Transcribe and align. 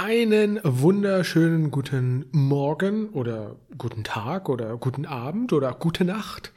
Einen 0.00 0.60
wunderschönen 0.62 1.72
guten 1.72 2.26
Morgen 2.30 3.08
oder 3.08 3.56
guten 3.78 4.04
Tag 4.04 4.48
oder 4.48 4.76
guten 4.76 5.06
Abend 5.06 5.52
oder 5.52 5.72
gute 5.72 6.04
Nacht, 6.04 6.52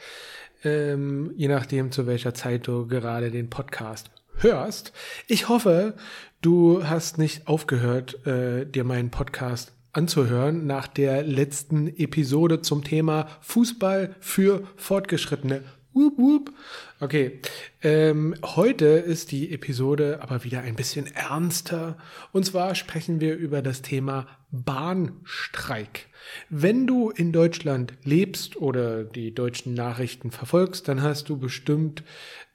ähm, 0.64 1.34
je 1.36 1.48
nachdem 1.48 1.92
zu 1.92 2.06
welcher 2.06 2.36
Zeit 2.36 2.68
du 2.68 2.86
gerade 2.86 3.32
den 3.32 3.50
Podcast 3.50 4.12
hörst. 4.36 4.94
Ich 5.26 5.50
hoffe, 5.50 5.96
du 6.44 6.84
hast 6.84 7.18
nicht 7.18 7.48
aufgehört, 7.48 8.28
äh, 8.28 8.68
dir 8.68 8.84
meinen 8.84 9.10
Podcast 9.10 9.74
anzuhören 9.92 10.68
nach 10.68 10.86
der 10.86 11.24
letzten 11.24 11.88
Episode 11.88 12.62
zum 12.62 12.84
Thema 12.84 13.26
Fußball 13.42 14.18
für 14.20 14.68
Fortgeschrittene. 14.76 15.64
Wup, 15.94 16.18
wup. 16.18 16.54
Okay, 17.02 17.42
ähm, 17.82 18.34
heute 18.44 18.86
ist 18.86 19.34
die 19.34 19.52
Episode 19.54 20.20
aber 20.22 20.46
wieder 20.46 20.62
ein 20.62 20.76
bisschen 20.76 21.08
ernster. 21.08 21.98
Und 22.32 22.46
zwar 22.46 22.76
sprechen 22.76 23.20
wir 23.20 23.36
über 23.36 23.62
das 23.62 23.82
Thema 23.82 24.26
Bahnstreik. 24.52 26.08
Wenn 26.50 26.88
du 26.88 27.10
in 27.10 27.34
Deutschland 27.34 27.94
lebst 28.06 28.56
oder 28.56 29.04
die 29.04 29.36
deutschen 29.36 29.74
Nachrichten 29.74 30.32
verfolgst, 30.32 30.88
dann 30.88 31.02
hast 31.02 31.28
du 31.28 31.38
bestimmt 31.38 32.04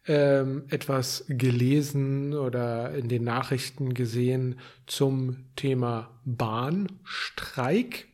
ähm, 0.06 0.64
etwas 0.70 1.26
gelesen 1.28 2.32
oder 2.32 2.94
in 2.94 3.08
den 3.08 3.24
Nachrichten 3.24 3.92
gesehen 3.92 4.58
zum 4.86 5.44
Thema 5.56 6.18
Bahnstreik. 6.24 8.06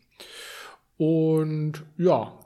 Und 0.97 1.85
ja, 1.97 2.42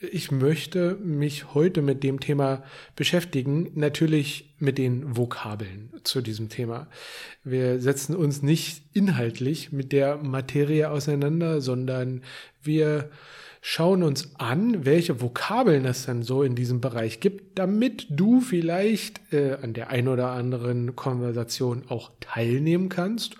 ich 0.00 0.30
möchte 0.30 0.96
mich 0.96 1.54
heute 1.54 1.82
mit 1.82 2.02
dem 2.02 2.20
Thema 2.20 2.62
beschäftigen, 2.96 3.70
natürlich 3.74 4.54
mit 4.58 4.78
den 4.78 5.16
Vokabeln 5.16 5.92
zu 6.04 6.22
diesem 6.22 6.48
Thema. 6.48 6.88
Wir 7.44 7.80
setzen 7.80 8.16
uns 8.16 8.42
nicht 8.42 8.82
inhaltlich 8.94 9.72
mit 9.72 9.92
der 9.92 10.16
Materie 10.16 10.90
auseinander, 10.90 11.60
sondern 11.60 12.22
wir 12.62 13.10
schauen 13.60 14.02
uns 14.02 14.36
an, 14.36 14.86
welche 14.86 15.20
Vokabeln 15.20 15.84
es 15.84 16.06
dann 16.06 16.22
so 16.22 16.42
in 16.42 16.54
diesem 16.54 16.80
Bereich 16.80 17.20
gibt, 17.20 17.58
damit 17.58 18.06
du 18.08 18.40
vielleicht 18.40 19.20
äh, 19.34 19.58
an 19.60 19.74
der 19.74 19.90
ein 19.90 20.08
oder 20.08 20.30
anderen 20.30 20.96
Konversation 20.96 21.84
auch 21.88 22.10
teilnehmen 22.20 22.88
kannst 22.88 23.36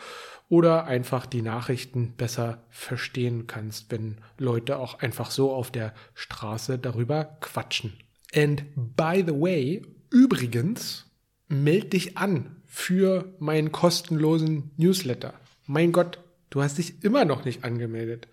oder 0.51 0.85
einfach 0.87 1.27
die 1.27 1.43
Nachrichten 1.43 2.15
besser 2.17 2.65
verstehen 2.71 3.47
kannst, 3.47 3.91
wenn 3.91 4.19
Leute 4.37 4.79
auch 4.79 4.99
einfach 4.99 5.31
so 5.31 5.53
auf 5.53 5.71
der 5.71 5.95
Straße 6.15 6.79
darüber 6.79 7.25
quatschen. 7.41 7.95
And 8.35 8.65
by 8.75 9.25
the 9.25 9.33
way, 9.33 9.83
übrigens, 10.11 11.07
meld 11.49 11.93
dich 11.93 12.19
an 12.19 12.57
für 12.67 13.33
meinen 13.39 13.71
kostenlosen 13.71 14.73
Newsletter. 14.77 15.35
Mein 15.67 15.93
Gott, 15.93 16.19
du 16.51 16.63
hast 16.63 16.79
dich 16.79 17.05
immer 17.05 17.25
noch 17.25 17.45
nicht 17.45 17.63
angemeldet. 17.63 18.27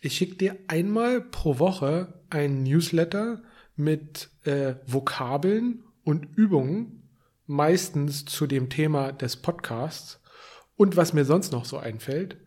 Ich 0.00 0.16
schicke 0.16 0.34
dir 0.36 0.56
einmal 0.66 1.20
pro 1.20 1.60
Woche 1.60 2.20
ein 2.30 2.64
Newsletter 2.64 3.42
mit 3.76 4.28
äh, 4.44 4.74
Vokabeln 4.86 5.84
und 6.02 6.36
Übungen, 6.36 7.08
meistens 7.46 8.24
zu 8.24 8.48
dem 8.48 8.70
Thema 8.70 9.12
des 9.12 9.36
Podcasts 9.36 10.19
und 10.80 10.96
was 10.96 11.12
mir 11.12 11.26
sonst 11.26 11.52
noch 11.52 11.66
so 11.66 11.76
einfällt. 11.76 12.38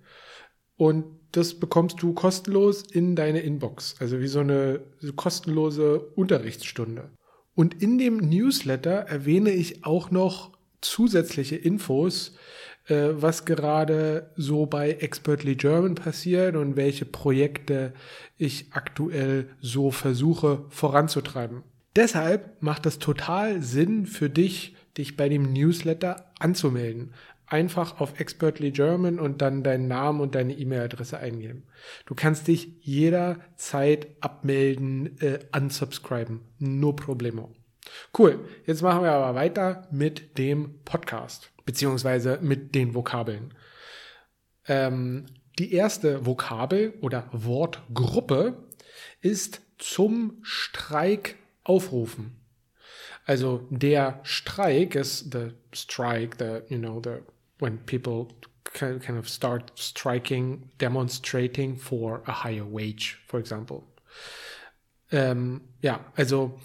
Und 0.76 1.06
das 1.34 1.54
bekommst 1.54 2.02
du 2.02 2.14
kostenlos 2.14 2.82
in 2.82 3.16
deine 3.16 3.42
Inbox, 3.42 3.96
also 4.00 4.22
wie 4.22 4.28
so 4.28 4.40
eine 4.40 4.82
kostenlose 5.16 6.00
Unterrichtsstunde. 6.00 7.12
Und 7.54 7.80
in 7.80 8.00
dem 8.00 8.18
Newsletter 8.18 8.92
erwähne 8.92 9.52
ich 9.52 9.86
auch 9.86 10.10
noch 10.10 10.58
zusätzliche 10.82 11.58
Infos, 11.58 12.36
äh, 12.88 13.10
was 13.12 13.46
gerade 13.46 14.32
so 14.36 14.66
bei 14.66 14.94
Expertly 14.94 15.56
German 15.56 15.94
passiert 15.94 16.56
und 16.56 16.76
welche 16.76 17.06
Projekte 17.06 17.94
ich 18.40 18.66
aktuell 18.72 19.48
so 19.62 19.92
versuche 19.92 20.66
voranzutreiben. 20.70 21.62
Deshalb 21.96 22.64
macht 22.64 22.88
es 22.88 22.98
total 22.98 23.62
Sinn 23.62 24.08
für 24.08 24.32
dich, 24.32 24.76
dich 24.98 25.18
bei 25.18 25.30
dem 25.30 25.54
Newsletter 25.54 26.32
anzumelden 26.40 27.14
einfach 27.48 28.00
auf 28.00 28.20
Expertly 28.20 28.72
German 28.72 29.20
und 29.20 29.42
dann 29.42 29.64
deinen 29.64 29.88
Namen 29.88 30.22
und 30.22 30.36
deine 30.36 30.54
E-Mail-Adresse 30.54 31.18
eingeben. 31.18 31.64
Du 32.06 32.16
kannst 32.16 32.48
dich 32.48 32.74
jederzeit 32.82 34.08
abmelden, 34.22 35.20
äh, 35.22 35.40
unsubscriben. 35.56 36.42
No 36.60 36.94
problemo. 36.94 37.52
Cool. 38.18 38.48
Jetzt 38.66 38.82
machen 38.82 39.04
wir 39.04 39.12
aber 39.12 39.36
weiter 39.36 39.88
mit 39.92 40.38
dem 40.38 40.80
Podcast, 40.84 41.52
beziehungsweise 41.66 42.40
mit 42.42 42.76
den 42.76 42.96
Vokabeln. 42.96 43.54
Ähm, 44.68 45.26
die 45.60 45.74
erste 45.74 46.26
Vokabel 46.26 46.94
oder 47.02 47.30
Wortgruppe 47.32 48.64
ist 49.22 49.62
zum 49.78 50.40
Streik 50.42 51.36
aufrufen. 51.64 52.40
Also 53.26 53.68
der 53.70 54.20
Streik 54.24 54.96
ist 54.96 55.32
the 55.32 55.52
strike, 55.74 56.38
the 56.40 56.74
you 56.74 56.80
know 56.80 57.02
the 57.02 57.20
when 57.64 57.80
people 57.86 58.28
kind 58.74 59.18
of 59.18 59.30
start 59.30 59.72
striking, 59.76 60.70
demonstrating 60.78 61.78
for 61.78 62.22
a 62.28 62.44
higher 62.44 62.66
wage, 62.66 63.22
for 63.28 63.40
example. 63.40 63.84
Ähm, 65.12 65.62
ja, 65.82 66.00
also 66.16 66.60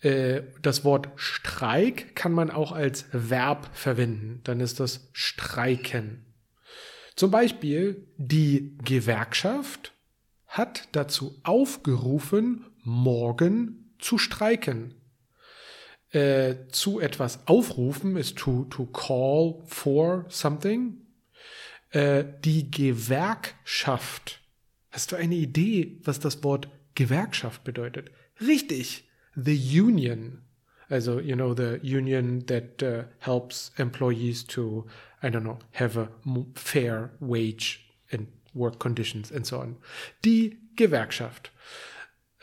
äh, 0.00 0.42
das 0.62 0.84
Wort 0.84 1.08
Streik 1.16 2.14
kann 2.14 2.32
man 2.32 2.50
auch 2.50 2.72
als 2.72 3.06
Verb 3.12 3.70
verwenden. 3.72 4.40
Dann 4.44 4.60
ist 4.60 4.80
das 4.80 5.08
streiken. 5.12 6.26
Zum 7.16 7.30
Beispiel, 7.30 8.06
die 8.16 8.76
Gewerkschaft 8.84 9.92
hat 10.46 10.88
dazu 10.92 11.40
aufgerufen, 11.44 12.66
morgen 12.82 13.94
zu 13.98 14.18
streiken 14.18 14.94
äh, 16.14 16.68
zu 16.68 17.00
etwas 17.00 17.40
aufrufen 17.46 18.16
ist 18.16 18.36
to, 18.38 18.64
to 18.70 18.86
call 18.86 19.62
for 19.66 20.24
something. 20.28 20.98
Äh, 21.90 22.24
die 22.44 22.70
Gewerkschaft. 22.70 24.40
Hast 24.90 25.12
du 25.12 25.16
eine 25.16 25.34
Idee, 25.34 25.98
was 26.04 26.20
das 26.20 26.42
Wort 26.44 26.68
Gewerkschaft 26.94 27.64
bedeutet? 27.64 28.10
Richtig, 28.40 29.08
the 29.34 29.80
union. 29.80 30.42
Also, 30.88 31.18
you 31.18 31.34
know, 31.34 31.54
the 31.54 31.80
union 31.82 32.44
that 32.46 32.82
uh, 32.82 33.04
helps 33.18 33.72
employees 33.78 34.44
to, 34.46 34.86
I 35.22 35.30
don't 35.30 35.42
know, 35.42 35.58
have 35.72 35.96
a 35.96 36.08
fair 36.54 37.10
wage 37.20 37.80
and 38.12 38.28
work 38.52 38.78
conditions 38.78 39.32
and 39.32 39.46
so 39.46 39.58
on. 39.58 39.76
Die 40.24 40.58
Gewerkschaft. 40.76 41.50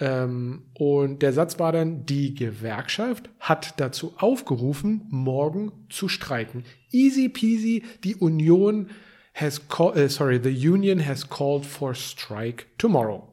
Ähm, 0.02 0.64
und 0.74 1.22
der 1.22 1.32
Satz 1.32 1.60
war 1.60 1.72
dann, 1.72 2.08
die 2.08 2.34
Gewerkschaft 2.34 3.30
hat 3.40 3.80
dazu 3.80 4.16
aufgerufen, 4.18 5.06
morgen 5.10 5.72
zu 5.90 6.10
streiken. 6.10 6.66
Easy 6.92 7.30
peasy, 7.30 7.84
die 8.04 8.16
Union 8.16 8.90
has 9.36 9.68
called, 9.70 9.96
uh, 9.96 10.10
sorry, 10.10 10.40
the 10.42 10.50
union 10.50 11.06
has 11.06 11.30
called 11.30 11.68
for 11.68 11.94
strike 11.94 12.66
tomorrow. 12.80 13.28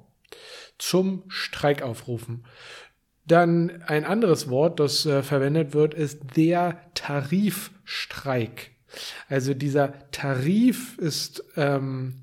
Zum 0.79 1.25
Streik 1.29 1.81
aufrufen. 1.81 2.45
Dann 3.27 3.83
ein 3.87 4.05
anderes 4.05 4.51
Wort, 4.51 4.79
das 4.79 5.07
äh, 5.07 5.23
verwendet 5.23 5.73
wird, 5.73 5.95
ist 5.95 6.37
der 6.37 6.81
Tarifstreik. 6.95 8.73
Also 9.29 9.55
dieser 9.55 10.11
Tarif 10.11 10.99
ist, 10.99 11.45
ähm, 11.57 12.23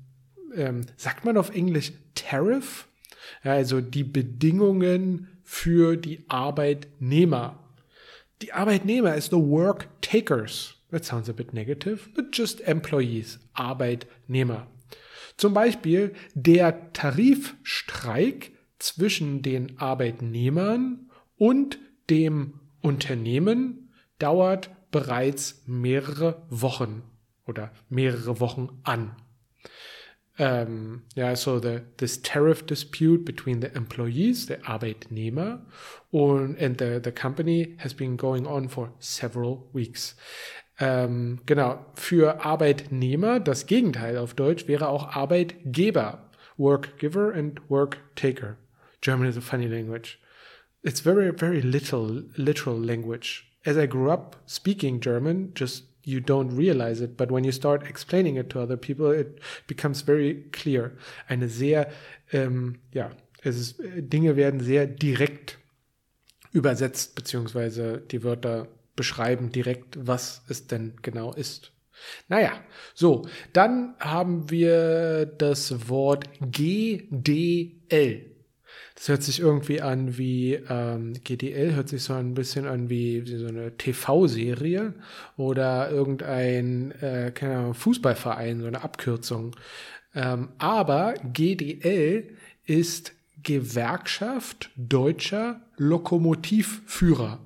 ähm, 0.54 0.82
sagt 0.96 1.24
man 1.24 1.36
auf 1.36 1.54
Englisch 1.54 1.92
Tariff? 2.14 2.86
Ja, 3.44 3.52
also 3.52 3.80
die 3.80 4.04
Bedingungen 4.04 5.28
für 5.42 5.96
die 5.96 6.24
Arbeitnehmer. 6.28 7.62
Die 8.42 8.52
Arbeitnehmer 8.52 9.14
ist 9.14 9.30
the 9.30 9.36
work 9.36 9.88
takers. 10.02 10.74
That 10.90 11.04
sounds 11.04 11.28
a 11.28 11.32
bit 11.32 11.52
negative, 11.52 12.08
but 12.14 12.36
just 12.36 12.60
employees, 12.66 13.40
Arbeitnehmer. 13.54 14.66
Zum 15.36 15.52
Beispiel 15.52 16.14
der 16.34 16.92
Tarifstreik 16.92 18.52
zwischen 18.78 19.42
den 19.42 19.78
Arbeitnehmern 19.78 21.10
und 21.36 21.78
dem 22.08 22.60
Unternehmen 22.80 23.90
dauert 24.18 24.70
bereits 24.90 25.62
mehrere 25.66 26.46
Wochen 26.48 27.02
oder 27.46 27.72
mehrere 27.88 28.40
Wochen 28.40 28.80
an. 28.84 29.14
Um, 30.38 31.04
yeah, 31.14 31.34
so 31.34 31.58
the, 31.58 31.84
this 31.96 32.18
tariff 32.18 32.66
dispute 32.66 33.24
between 33.24 33.60
the 33.60 33.74
employees, 33.74 34.46
the 34.46 34.56
Arbeitnehmer, 34.58 35.60
and 36.12 36.76
the, 36.76 37.00
the 37.02 37.12
company 37.12 37.74
has 37.78 37.94
been 37.94 38.16
going 38.16 38.46
on 38.46 38.68
for 38.68 38.92
several 38.98 39.68
weeks. 39.72 40.14
Ähm, 40.78 41.40
genau, 41.46 41.86
für 41.94 42.44
Arbeitnehmer, 42.44 43.40
das 43.40 43.66
Gegenteil 43.66 44.18
auf 44.18 44.34
Deutsch 44.34 44.68
wäre 44.68 44.88
auch 44.88 45.16
Arbeitgeber. 45.16 46.30
Work 46.58 46.98
giver 46.98 47.32
and 47.34 47.60
work 47.70 47.98
taker. 48.14 48.56
German 49.00 49.28
is 49.28 49.36
a 49.36 49.40
funny 49.40 49.66
language. 49.66 50.18
It's 50.82 51.00
very, 51.00 51.32
very 51.32 51.60
little 51.60 52.24
literal 52.36 52.78
language. 52.78 53.44
As 53.64 53.76
I 53.76 53.86
grew 53.86 54.10
up 54.10 54.36
speaking 54.46 55.00
German, 55.00 55.52
just 55.54 55.84
you 56.06 56.20
don't 56.20 56.56
realize 56.56 57.00
it, 57.00 57.16
but 57.16 57.30
when 57.30 57.44
you 57.44 57.52
start 57.52 57.84
explaining 57.84 58.36
it 58.36 58.48
to 58.50 58.60
other 58.60 58.76
people, 58.76 59.10
it 59.10 59.40
becomes 59.66 60.02
very 60.02 60.48
clear. 60.52 60.92
Eine 61.28 61.48
sehr, 61.48 61.90
ähm, 62.32 62.78
ja, 62.92 63.10
es 63.42 63.58
ist, 63.58 63.82
Dinge 63.96 64.36
werden 64.36 64.60
sehr 64.60 64.86
direkt 64.86 65.58
übersetzt, 66.52 67.16
beziehungsweise 67.16 67.98
die 67.98 68.22
Wörter 68.22 68.68
beschreiben 68.94 69.50
direkt, 69.50 69.98
was 70.00 70.42
es 70.48 70.68
denn 70.68 70.94
genau 71.02 71.32
ist. 71.32 71.72
Naja, 72.28 72.52
so, 72.94 73.26
dann 73.52 73.96
haben 73.98 74.48
wir 74.48 75.26
das 75.26 75.88
Wort 75.88 76.28
GDL. 76.40 78.35
Das 78.96 79.08
hört 79.08 79.22
sich 79.22 79.40
irgendwie 79.40 79.82
an 79.82 80.16
wie 80.16 80.54
ähm, 80.54 81.12
GDL, 81.22 81.74
hört 81.74 81.90
sich 81.90 82.02
so 82.02 82.14
ein 82.14 82.32
bisschen 82.32 82.66
an 82.66 82.88
wie, 82.88 83.26
wie 83.26 83.36
so 83.36 83.46
eine 83.46 83.76
TV-Serie 83.76 84.94
oder 85.36 85.90
irgendein 85.90 86.92
äh, 87.02 87.30
keine 87.32 87.58
Ahnung, 87.58 87.74
Fußballverein, 87.74 88.62
so 88.62 88.66
eine 88.66 88.82
Abkürzung. 88.82 89.54
Ähm, 90.14 90.48
aber 90.56 91.12
GDL 91.32 92.36
ist 92.64 93.12
Gewerkschaft 93.42 94.70
deutscher 94.76 95.60
Lokomotivführer. 95.76 97.38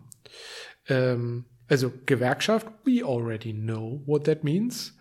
Ähm, 0.88 1.46
also 1.68 1.92
Gewerkschaft, 2.06 2.68
we 2.84 3.04
already 3.04 3.52
know 3.52 4.02
what 4.06 4.24
that 4.24 4.44
means. 4.44 4.96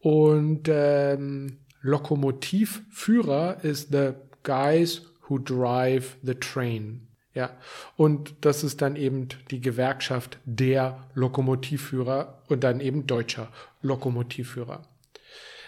Und 0.00 0.68
ähm, 0.68 1.58
Lokomotivführer 1.80 3.62
ist 3.62 3.92
the 3.92 4.14
guys 4.42 5.11
who 5.28 5.38
drive 5.38 6.16
the 6.22 6.34
train. 6.34 7.08
Ja, 7.34 7.56
und 7.96 8.34
das 8.42 8.62
ist 8.62 8.82
dann 8.82 8.94
eben 8.94 9.28
die 9.50 9.60
Gewerkschaft 9.60 10.38
der 10.44 11.02
Lokomotivführer 11.14 12.42
und 12.48 12.62
dann 12.62 12.80
eben 12.80 13.06
deutscher 13.06 13.50
Lokomotivführer. 13.80 14.86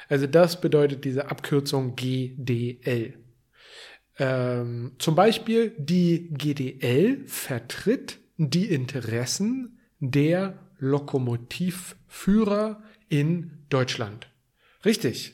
Also 0.09 0.27
das 0.27 0.61
bedeutet 0.61 1.07
diese 1.07 1.31
Abkürzung 1.31 1.97
GDL. 1.97 3.15
Ähm, 4.19 4.93
zum 4.99 5.15
Beispiel 5.15 5.73
die 5.79 6.29
GDL 6.35 7.27
vertritt 7.27 8.19
die 8.37 8.67
Interessen 8.67 9.79
der 10.01 10.59
Lokomotivführer 10.79 12.83
in 13.09 13.53
Deutschland. 13.71 14.29
Richtig. 14.85 15.33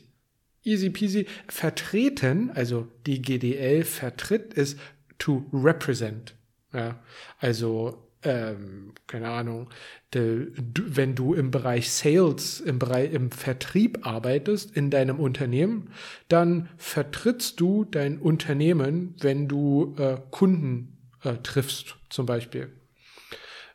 Easy 0.70 0.90
peasy. 0.90 1.26
Vertreten, 1.48 2.50
also 2.54 2.86
die 3.06 3.20
GDL 3.20 3.84
vertritt, 3.84 4.54
ist 4.54 4.78
to 5.18 5.44
represent. 5.52 6.34
Ja, 6.72 7.00
also 7.38 8.10
ähm, 8.22 8.92
keine 9.06 9.30
Ahnung, 9.30 9.70
de, 10.12 10.50
du, 10.56 10.82
wenn 10.86 11.14
du 11.14 11.34
im 11.34 11.50
Bereich 11.50 11.90
Sales, 11.90 12.60
im 12.60 12.78
Bereich 12.78 13.12
im 13.12 13.30
Vertrieb 13.30 14.06
arbeitest 14.06 14.76
in 14.76 14.90
deinem 14.90 15.18
Unternehmen, 15.18 15.90
dann 16.28 16.68
vertrittst 16.76 17.58
du 17.60 17.84
dein 17.84 18.18
Unternehmen, 18.18 19.14
wenn 19.20 19.48
du 19.48 19.94
äh, 19.98 20.18
Kunden 20.30 20.98
äh, 21.24 21.34
triffst, 21.42 21.96
zum 22.10 22.26
Beispiel. 22.26 22.70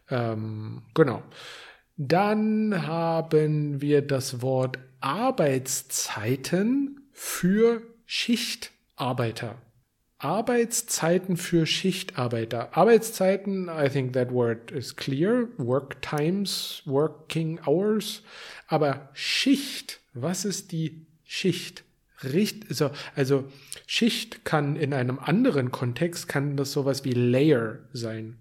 Ähm, 0.09 0.83
genau. 0.94 1.24
Dann 1.97 2.86
haben 2.86 3.81
wir 3.81 4.01
das 4.01 4.42
Wort 4.42 4.80
Arbeitszeiten 5.00 7.07
für 7.13 7.81
Schichtarbeiter. 8.06 9.57
Arbeitszeiten 10.18 11.38
für 11.38 11.65
Schichtarbeiter. 11.65 12.75
Arbeitszeiten, 12.75 13.69
I 13.69 13.89
think 13.89 14.13
that 14.13 14.31
word 14.31 14.71
is 14.71 14.95
clear. 14.95 15.47
Work 15.57 16.01
times, 16.01 16.81
working 16.86 17.59
hours. 17.65 18.24
Aber 18.68 19.09
Schicht, 19.13 20.01
was 20.13 20.44
ist 20.44 20.71
die 20.71 21.06
Schicht? 21.24 21.83
Richt, 22.24 22.69
also, 22.69 22.92
also 23.15 23.45
Schicht 23.88 24.44
kann 24.44 24.75
in 24.75 24.94
einem 24.94 25.19
anderen 25.19 25.71
Kontext, 25.71 26.27
kann 26.27 26.57
das 26.57 26.71
sowas 26.71 27.06
wie 27.06 27.13
Layer 27.13 27.80
sein. 27.94 28.38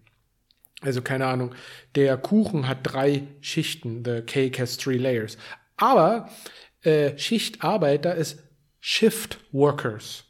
Also 0.84 1.02
keine 1.02 1.26
Ahnung, 1.26 1.54
der 1.94 2.16
Kuchen 2.16 2.68
hat 2.68 2.78
drei 2.82 3.22
Schichten, 3.40 4.04
the 4.04 4.20
cake 4.20 4.60
has 4.60 4.76
three 4.76 4.98
layers. 4.98 5.38
Aber 5.76 6.28
äh, 6.82 7.16
Schichtarbeiter 7.18 8.14
ist 8.14 8.42
Shift 8.80 9.38
Workers. 9.50 10.24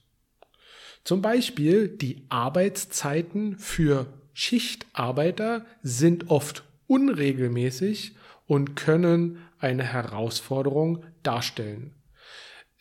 Zum 1.03 1.21
Beispiel 1.21 1.89
die 1.89 2.25
Arbeitszeiten 2.29 3.59
für 3.59 4.07
Schichtarbeiter 4.33 5.67
sind 5.83 6.31
oft 6.31 6.65
unregelmäßig 6.87 8.15
und 8.47 8.77
können 8.77 9.39
eine 9.59 9.83
Herausforderung 9.83 11.05
darstellen. 11.23 11.95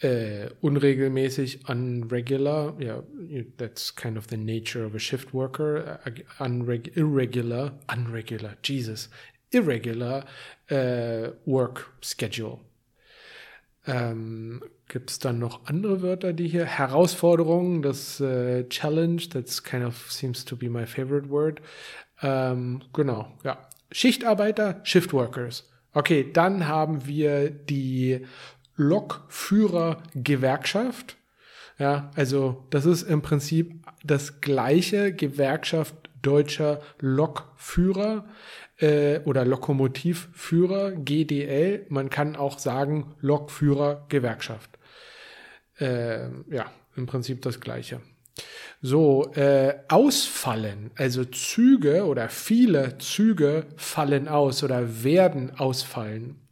Uh, 0.04 0.50
unregelmäßig, 0.60 1.70
unregular, 1.70 2.76
yeah, 2.78 3.04
that's 3.58 3.96
kind 3.96 4.18
of 4.18 4.28
the 4.28 4.36
nature 4.36 4.86
of 4.86 4.94
a 4.96 5.00
shift 5.00 5.34
worker. 5.34 6.00
Unreg 6.40 6.98
irregular, 6.98 7.72
unregular, 7.88 8.58
Jesus, 8.64 9.10
irregular 9.52 10.26
uh, 10.70 11.32
work 11.46 11.94
schedule. 12.02 12.60
Ähm, 13.88 14.62
Gibt 14.88 15.10
es 15.10 15.20
dann 15.20 15.40
noch 15.40 15.66
andere 15.68 16.02
Wörter, 16.02 16.34
die 16.34 16.48
hier 16.48 16.66
Herausforderungen, 16.66 17.82
das 17.82 18.20
äh, 18.20 18.68
Challenge, 18.68 19.22
that's 19.30 19.64
kind 19.64 19.86
of 19.86 20.12
seems 20.12 20.44
to 20.44 20.56
be 20.56 20.70
my 20.70 20.86
favorite 20.86 21.30
word. 21.30 21.62
Ähm, 22.22 22.82
genau, 22.94 23.32
ja. 23.44 23.70
Schichtarbeiter, 23.92 24.82
Shift 24.84 25.14
Workers. 25.14 25.70
Okay, 25.94 26.32
dann 26.34 26.68
haben 26.68 27.06
wir 27.06 27.52
die 27.52 28.26
Lokführergewerkschaft. 28.76 31.18
Ja, 31.80 32.12
also 32.16 32.66
das 32.70 32.86
ist 32.86 33.04
im 33.04 33.22
Prinzip 33.22 33.86
das 34.04 34.42
gleiche 34.42 35.14
Gewerkschaft 35.14 35.96
deutscher 36.22 36.82
Lokführer 37.00 38.26
äh, 38.78 39.20
oder 39.20 39.46
Lokomotivführer, 39.46 40.92
GDL. 40.92 41.86
Man 41.90 42.10
kann 42.10 42.36
auch 42.36 42.60
sagen 42.60 43.16
Lokführergewerkschaft. 43.20 44.78
Äh, 45.80 46.30
ja, 46.50 46.72
im 46.96 47.06
Prinzip 47.06 47.42
das 47.42 47.60
gleiche. 47.60 48.02
So, 48.82 49.32
äh, 49.34 49.76
ausfallen, 49.88 50.92
also 50.96 51.24
Züge 51.24 52.06
oder 52.06 52.30
viele 52.30 52.98
Züge 52.98 53.68
fallen 53.78 54.28
aus 54.28 54.64
oder 54.64 55.04
werden 55.04 55.58
ausfallen. 55.58 56.43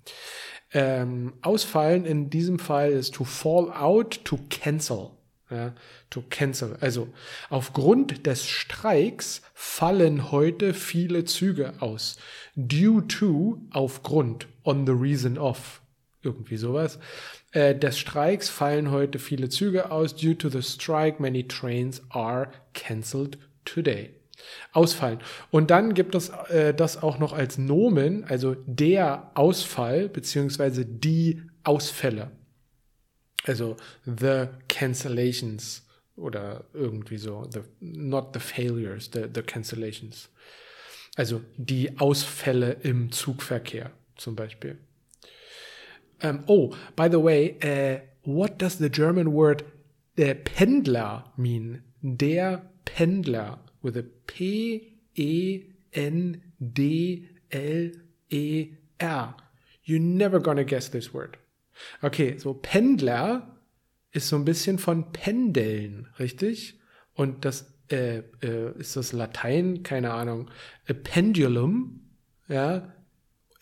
Ähm, 0.74 1.34
ausfallen 1.42 2.06
in 2.06 2.30
diesem 2.30 2.58
Fall 2.58 2.92
ist 2.92 3.16
to 3.16 3.26
fall 3.26 3.72
out, 3.72 4.24
to 4.24 4.40
cancel. 4.50 5.12
Ja, 5.50 5.74
to 6.10 6.24
cancel. 6.30 6.78
Also 6.80 7.10
aufgrund 7.50 8.26
des 8.26 8.48
Streiks 8.48 9.42
fallen 9.54 10.32
heute 10.32 10.74
viele 10.74 11.26
Züge 11.26 11.74
aus. 11.82 12.16
Due 12.56 13.06
to, 13.08 13.58
aufgrund, 13.72 14.48
on 14.64 14.86
the 14.86 14.94
reason 14.94 15.38
of, 15.38 15.82
irgendwie 16.24 16.56
sowas. 16.56 17.00
Äh, 17.52 17.76
des 17.76 18.00
Streiks 18.00 18.48
fallen 18.48 18.92
heute 18.92 19.20
viele 19.20 19.50
Züge 19.50 19.92
aus. 19.92 20.16
Due 20.16 20.38
to 20.38 20.48
the 20.48 20.62
strike, 20.62 21.22
many 21.22 21.46
trains 21.46 22.02
are 22.12 22.50
cancelled 22.74 23.38
today 23.66 24.21
ausfallen. 24.72 25.20
Und 25.50 25.72
dann 25.72 25.94
gibt 25.94 26.16
es 26.16 26.30
äh, 26.50 26.74
das 26.74 27.02
auch 27.02 27.20
noch 27.20 27.34
als 27.34 27.58
Nomen, 27.58 28.24
also 28.26 28.56
der 28.66 29.32
Ausfall 29.36 30.10
beziehungsweise 30.10 30.86
die 30.86 31.42
Ausfälle. 31.64 32.32
Also 33.46 33.76
the 34.06 34.46
cancellations 34.68 35.88
oder 36.16 36.66
irgendwie 36.74 37.18
so, 37.18 37.48
the, 37.52 37.62
not 37.80 38.30
the 38.34 38.40
failures, 38.40 39.10
the, 39.14 39.26
the 39.34 39.42
cancellations. 39.42 40.30
Also 41.16 41.42
die 41.58 42.00
Ausfälle 42.00 42.74
im 42.84 43.12
Zugverkehr 43.12 43.92
zum 44.16 44.36
Beispiel. 44.36 44.78
Um, 46.24 46.44
oh, 46.46 46.74
by 46.96 47.10
the 47.10 47.22
way, 47.22 47.58
uh, 47.64 48.00
what 48.24 48.62
does 48.62 48.78
the 48.78 48.90
German 48.90 49.34
word 49.34 49.64
uh, 50.20 50.36
Pendler 50.44 51.34
mean? 51.36 51.82
Der 52.04 52.62
Pendler 52.86 53.60
with 53.82 53.98
a 53.98 54.04
P 54.28 54.98
E 55.16 55.64
N 55.94 56.42
D 56.60 57.30
L 57.52 57.92
E 58.30 58.70
R. 59.00 59.36
You're 59.84 60.00
never 60.00 60.40
gonna 60.40 60.64
guess 60.64 60.90
this 60.90 61.14
word. 61.14 61.38
Okay, 62.04 62.38
so 62.38 62.54
Pendler 62.54 63.48
ist 64.12 64.28
so 64.28 64.36
ein 64.36 64.46
bisschen 64.46 64.78
von 64.78 65.12
Pendeln, 65.12 66.08
richtig? 66.20 66.80
Und 67.14 67.46
das 67.46 67.74
äh, 67.92 68.20
äh, 68.42 68.78
ist 68.78 68.96
das 68.96 69.12
Latein, 69.12 69.84
keine 69.84 70.14
Ahnung. 70.14 70.50
A 70.88 70.94
pendulum, 70.94 72.02
ja, 72.48 72.94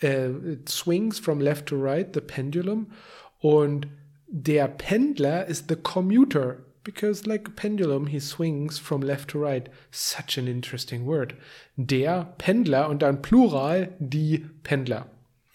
äh, 0.01 0.29
it 0.29 0.69
swings 0.69 1.19
from 1.19 1.39
left 1.39 1.67
to 1.67 1.75
right, 1.75 2.13
the 2.13 2.21
pendulum. 2.21 2.91
Und 3.39 3.87
der 4.27 4.67
Pendler 4.67 5.45
ist 5.47 5.69
the 5.69 5.75
commuter 5.75 6.57
because 6.83 7.27
like 7.27 7.47
a 7.47 7.51
pendulum 7.51 8.07
he 8.07 8.19
swings 8.19 8.77
from 8.77 9.01
left 9.01 9.29
to 9.29 9.39
right. 9.39 9.69
Such 9.91 10.37
an 10.37 10.47
interesting 10.47 11.05
word. 11.05 11.35
Der 11.77 12.33
Pendler 12.37 12.89
und 12.89 13.01
dann 13.01 13.21
Plural 13.21 13.93
die 13.99 14.45
Pendler. 14.63 15.09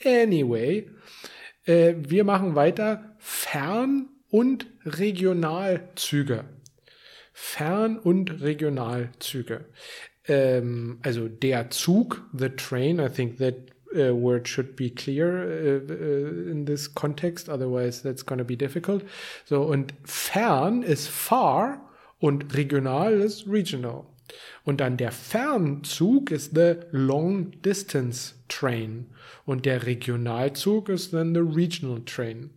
Anyway, 0.04 0.88
äh, 1.66 1.95
wir 1.97 2.25
machen 2.25 2.54
weiter. 2.54 3.16
Fern- 3.19 4.09
und 4.31 4.66
Regionalzüge. 4.85 6.45
Fern- 7.33 7.99
und 7.99 8.43
Regionalzüge. 8.43 9.64
Ähm, 10.26 10.99
also 11.02 11.28
der 11.28 11.71
Zug, 11.71 12.28
the 12.33 12.49
train, 12.50 12.99
I 12.99 13.09
think 13.09 13.38
that 13.38 13.74
uh, 13.95 14.15
word 14.15 14.47
should 14.47 14.77
be 14.77 14.91
clear 14.91 15.45
uh, 15.45 15.93
uh, 15.93 16.51
in 16.51 16.67
this 16.67 16.89
context, 16.89 17.49
otherwise 17.49 18.03
that's 18.03 18.25
going 18.25 18.39
to 18.39 18.45
be 18.45 18.57
difficult. 18.57 19.03
So, 19.45 19.63
und 19.63 19.95
fern 20.05 20.83
ist 20.83 21.09
far 21.09 21.81
und 22.19 22.55
regional 22.55 23.21
ist 23.21 23.47
regional. 23.47 24.07
Und 24.65 24.81
dann 24.81 24.97
der 24.97 25.13
Fernzug 25.13 26.31
ist 26.31 26.55
the 26.55 26.77
long 26.91 27.53
distance 27.63 28.35
train 28.49 29.07
und 29.45 29.67
der 29.67 29.87
Regionalzug 29.87 30.89
ist 30.89 31.13
dann 31.13 31.35
the 31.35 31.41
regional 31.41 32.01
train. 32.05 32.51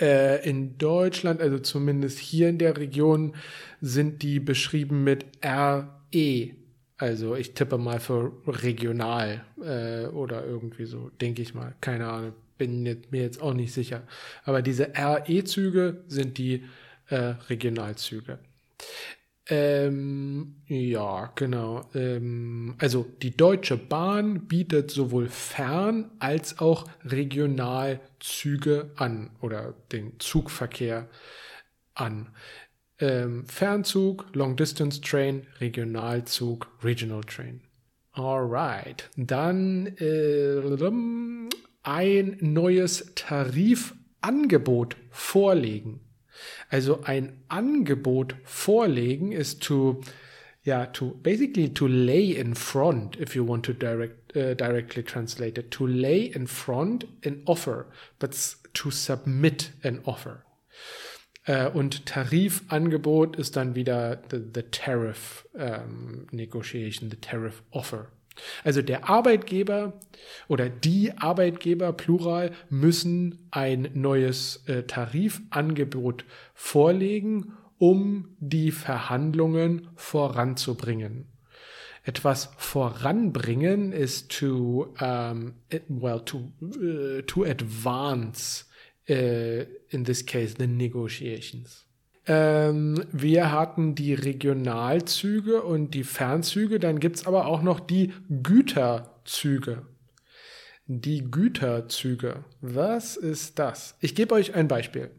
Äh, 0.00 0.48
in 0.48 0.76
Deutschland, 0.78 1.40
also 1.40 1.58
zumindest 1.58 2.18
hier 2.18 2.48
in 2.48 2.58
der 2.58 2.76
Region, 2.76 3.36
sind 3.80 4.22
die 4.22 4.40
beschrieben 4.40 5.04
mit 5.04 5.26
RE. 5.44 6.50
Also 6.96 7.34
ich 7.34 7.54
tippe 7.54 7.76
mal 7.78 7.98
für 8.00 8.32
regional 8.46 9.44
äh, 9.60 10.06
oder 10.06 10.44
irgendwie 10.46 10.86
so, 10.86 11.10
denke 11.20 11.42
ich 11.42 11.54
mal. 11.54 11.74
Keine 11.80 12.06
Ahnung, 12.08 12.32
bin 12.56 12.82
mir 12.84 13.22
jetzt 13.22 13.42
auch 13.42 13.52
nicht 13.54 13.72
sicher. 13.72 14.02
Aber 14.44 14.62
diese 14.62 14.94
RE-Züge 14.96 16.04
sind 16.06 16.38
die 16.38 16.64
äh, 17.08 17.16
Regionalzüge. 17.50 18.38
Ähm, 19.46 20.56
ja, 20.68 21.30
genau. 21.34 21.82
Ähm, 21.94 22.76
also 22.78 23.04
die 23.20 23.36
Deutsche 23.36 23.76
Bahn 23.76 24.46
bietet 24.48 24.90
sowohl 24.90 25.28
Fern- 25.28 26.10
als 26.18 26.58
auch 26.60 26.86
Regionalzüge 27.04 28.92
an 28.96 29.30
oder 29.42 29.74
den 29.92 30.18
Zugverkehr 30.18 31.08
an. 31.94 32.28
Ähm, 33.00 33.44
Fernzug, 33.46 34.26
Long 34.34 34.56
Distance 34.56 35.00
Train, 35.00 35.46
Regionalzug, 35.60 36.68
Regional 36.82 37.22
Train. 37.22 37.60
Alright, 38.12 39.10
dann 39.16 39.88
äh, 39.98 40.60
ein 41.82 42.36
neues 42.40 43.12
Tarifangebot 43.16 44.96
vorlegen. 45.10 46.00
Also 46.70 47.02
ein 47.02 47.42
Angebot 47.48 48.36
vorlegen 48.44 49.32
ist 49.32 49.62
to 49.62 50.00
yeah 50.66 50.86
to 50.86 51.10
basically 51.22 51.68
to 51.68 51.86
lay 51.86 52.30
in 52.30 52.54
front 52.54 53.16
if 53.20 53.36
you 53.36 53.46
want 53.46 53.64
to 53.64 53.72
direct 53.72 54.36
uh, 54.36 54.54
directly 54.54 55.02
translate 55.02 55.58
it 55.58 55.70
to 55.70 55.86
lay 55.86 56.26
in 56.34 56.46
front 56.46 57.06
an 57.24 57.42
offer 57.46 57.86
but 58.18 58.32
to 58.72 58.90
submit 58.90 59.72
an 59.82 60.00
offer 60.06 60.44
uh, 61.48 61.70
und 61.72 62.06
Tarifangebot 62.06 63.36
ist 63.36 63.56
dann 63.56 63.74
wieder 63.74 64.22
the, 64.30 64.38
the 64.54 64.62
tariff 64.62 65.46
um, 65.54 66.26
negotiation 66.30 67.10
the 67.10 67.16
tariff 67.16 67.62
offer 67.70 68.08
also 68.62 68.82
der 68.82 69.08
Arbeitgeber 69.08 69.94
oder 70.48 70.68
die 70.68 71.16
Arbeitgeber, 71.16 71.92
plural, 71.92 72.52
müssen 72.68 73.46
ein 73.50 73.90
neues 73.94 74.64
äh, 74.66 74.84
Tarifangebot 74.84 76.24
vorlegen, 76.54 77.52
um 77.78 78.36
die 78.38 78.70
Verhandlungen 78.70 79.88
voranzubringen. 79.94 81.26
Etwas 82.04 82.50
voranbringen 82.58 83.92
ist 83.92 84.30
to, 84.38 84.94
um, 85.00 85.54
well, 85.88 86.20
to, 86.20 86.52
uh, 86.60 87.22
to 87.22 87.44
advance, 87.44 88.66
uh, 89.08 89.64
in 89.90 90.04
this 90.04 90.24
case, 90.24 90.54
the 90.58 90.66
negotiations. 90.66 91.84
Ähm, 92.26 93.04
wir 93.12 93.52
hatten 93.52 93.94
die 93.94 94.14
Regionalzüge 94.14 95.62
und 95.62 95.92
die 95.92 96.04
Fernzüge. 96.04 96.78
Dann 96.78 96.98
gibt 96.98 97.16
es 97.16 97.26
aber 97.26 97.46
auch 97.46 97.62
noch 97.62 97.80
die 97.80 98.12
Güterzüge. 98.42 99.82
Die 100.86 101.30
Güterzüge. 101.30 102.44
Was 102.60 103.16
ist 103.16 103.58
das? 103.58 103.96
Ich 104.00 104.14
gebe 104.14 104.34
euch 104.34 104.54
ein 104.54 104.68
Beispiel. 104.68 105.10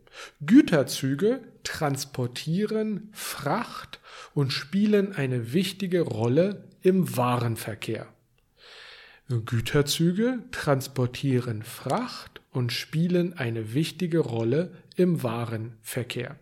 Güterzüge 0.45 1.41
transportieren 1.63 3.09
Fracht 3.11 3.99
und 4.33 4.51
spielen 4.53 5.15
eine 5.15 5.53
wichtige 5.53 6.01
Rolle 6.01 6.63
im 6.81 7.17
Warenverkehr. 7.17 8.07
Güterzüge 9.27 10.39
transportieren 10.51 11.63
Fracht 11.63 12.34
und 12.55 12.71
spielen 12.71 13.33
eine 13.33 13.73
wichtige 13.73 14.19
Rolle 14.19 14.71
im 14.95 15.23
Warenverkehr. 15.23 16.39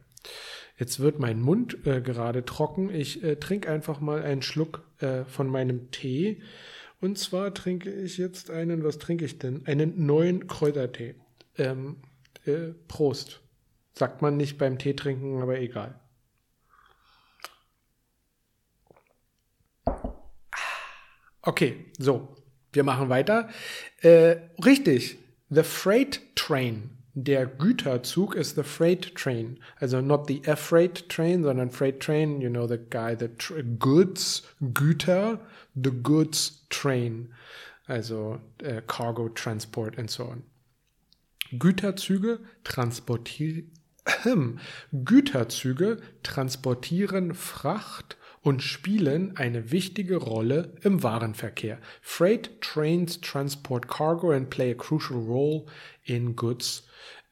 Jetzt 0.77 0.99
wird 0.99 1.19
mein 1.19 1.41
Mund 1.41 1.85
äh, 1.85 2.01
gerade 2.01 2.45
trocken. 2.45 2.93
Ich 2.93 3.23
äh, 3.23 3.35
trinke 3.37 3.69
einfach 3.69 3.99
mal 3.99 4.21
einen 4.21 4.41
Schluck 4.41 4.83
äh, 4.99 5.25
von 5.25 5.47
meinem 5.47 5.91
Tee. 5.91 6.41
Und 7.01 7.17
zwar 7.17 7.53
trinke 7.53 7.91
ich 7.91 8.17
jetzt 8.17 8.49
einen, 8.49 8.83
was 8.83 8.97
trinke 8.97 9.25
ich 9.25 9.39
denn? 9.39 9.65
Einen 9.65 10.05
neuen 10.05 10.47
Kräutertee. 10.47 11.15
Ähm, 11.57 11.97
äh, 12.45 12.73
Prost. 12.87 13.41
Sagt 13.93 14.21
man 14.21 14.37
nicht 14.37 14.57
beim 14.57 14.79
Tee 14.79 14.93
trinken, 14.93 15.41
aber 15.41 15.59
egal. 15.59 15.99
Okay, 21.41 21.85
so, 21.99 22.35
wir 22.71 22.83
machen 22.83 23.09
weiter. 23.09 23.49
Äh, 24.01 24.37
richtig, 24.63 25.17
The 25.53 25.63
Freight 25.63 26.35
Train 26.35 26.89
der 27.15 27.45
Güterzug 27.45 28.33
ist 28.33 28.55
the 28.55 28.63
freight 28.63 29.15
train. 29.15 29.59
Also 29.79 30.01
not 30.01 30.27
the 30.27 30.41
freight 30.55 31.07
train, 31.09 31.43
sondern 31.43 31.69
freight 31.69 31.99
train, 31.99 32.41
you 32.41 32.49
know, 32.49 32.67
the 32.67 32.77
guy 32.77 33.15
that 33.15 33.37
goods, 33.79 34.41
Güter, 34.61 35.39
the 35.75 35.91
goods 35.91 36.65
train. 36.69 37.29
Also 37.87 38.41
uh, 38.65 38.81
cargo 38.87 39.29
transport 39.29 39.97
and 39.97 40.09
so 40.09 40.23
on. 40.23 40.43
Güterzüge 41.51 42.39
transportieren 42.63 43.69
Güterzüge 44.91 45.97
transportieren 46.23 47.33
Fracht 47.35 48.17
und 48.43 48.61
spielen 48.61 49.37
eine 49.37 49.71
wichtige 49.71 50.17
Rolle 50.17 50.73
im 50.81 51.01
Warenverkehr. 51.01 51.79
Freight 52.01 52.61
trains 52.61 53.21
transport 53.21 53.87
cargo 53.87 54.31
and 54.31 54.49
play 54.49 54.71
a 54.71 54.75
crucial 54.75 55.17
role 55.17 55.65
in 56.03 56.35
goods 56.35 56.85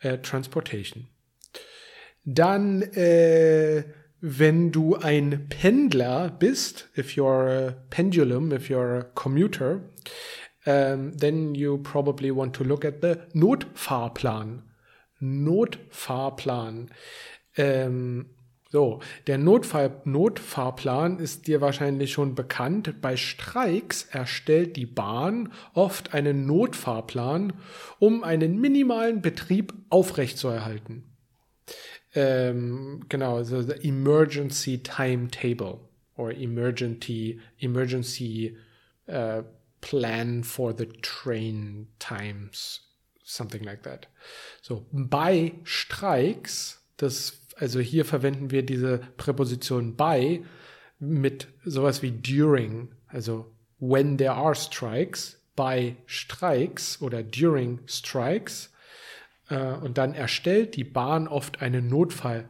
uh, 0.04 0.18
transportation. 0.18 1.08
Dann, 2.24 2.82
äh, 2.82 3.84
wenn 4.22 4.72
du 4.72 4.96
ein 4.96 5.48
Pendler 5.50 6.30
bist, 6.30 6.90
if 6.98 7.18
you're 7.18 7.68
a 7.68 7.72
pendulum, 7.90 8.52
if 8.52 8.70
you're 8.70 9.00
a 9.00 9.04
commuter, 9.04 9.82
um, 10.66 11.18
then 11.18 11.56
you 11.56 11.78
probably 11.80 12.32
want 12.32 12.56
to 12.56 12.64
look 12.64 12.86
at 12.86 13.02
the 13.02 13.18
Notfahrplan. 13.34 14.62
Notfahrplan. 15.20 16.92
Ähm, 17.58 18.28
so, 18.72 19.02
der 19.28 19.38
Notfall, 19.38 20.02
Notfahrplan 20.06 21.20
ist 21.20 21.48
dir 21.48 21.60
wahrscheinlich 21.60 22.14
schon 22.14 22.36
bekannt. 22.36 23.02
Bei 23.02 23.18
Streiks 23.18 24.04
erstellt 24.04 24.78
die 24.78 24.86
Bahn 24.86 25.52
oft 25.74 26.14
einen 26.14 26.46
Notfahrplan, 26.46 27.52
um 28.00 28.24
einen 28.24 28.62
minimalen 28.62 29.22
Betrieb 29.22 29.74
aufrechtzuerhalten. 29.90 31.04
Ähm, 32.16 33.02
genau, 33.10 33.36
also 33.38 33.62
the 33.62 33.74
Emergency 33.86 34.82
Timetable 34.82 35.80
or 36.16 36.32
Emergency, 36.32 37.42
emergency 37.60 38.56
uh, 39.10 39.42
Plan 39.82 40.46
for 40.46 40.74
the 40.78 40.86
Train 40.86 41.88
Times, 42.00 42.80
something 43.26 43.64
like 43.64 43.84
that. 43.84 44.08
So, 44.62 44.86
bei 44.94 45.56
Streiks, 45.66 46.80
das 46.96 47.41
also 47.62 47.80
hier 47.80 48.06
verwenden 48.06 48.50
wir 48.50 48.64
diese 48.64 49.02
Präposition 49.18 49.96
by 49.96 50.44
mit 51.00 51.48
sowas 51.64 52.02
wie 52.02 52.12
during, 52.12 52.90
also 53.08 53.54
when 53.80 54.18
there 54.18 54.34
are 54.34 54.56
strikes, 54.56 55.40
by 55.56 55.96
strikes 56.08 57.00
oder 57.02 57.22
during 57.22 57.80
strikes. 57.88 58.74
Äh, 59.50 59.74
und 59.74 60.00
dann 60.00 60.16
erstellt 60.16 60.76
die 60.76 60.84
Bahn 60.84 61.28
oft 61.28 61.62
einen 61.62 61.88
Notfall, 61.88 62.50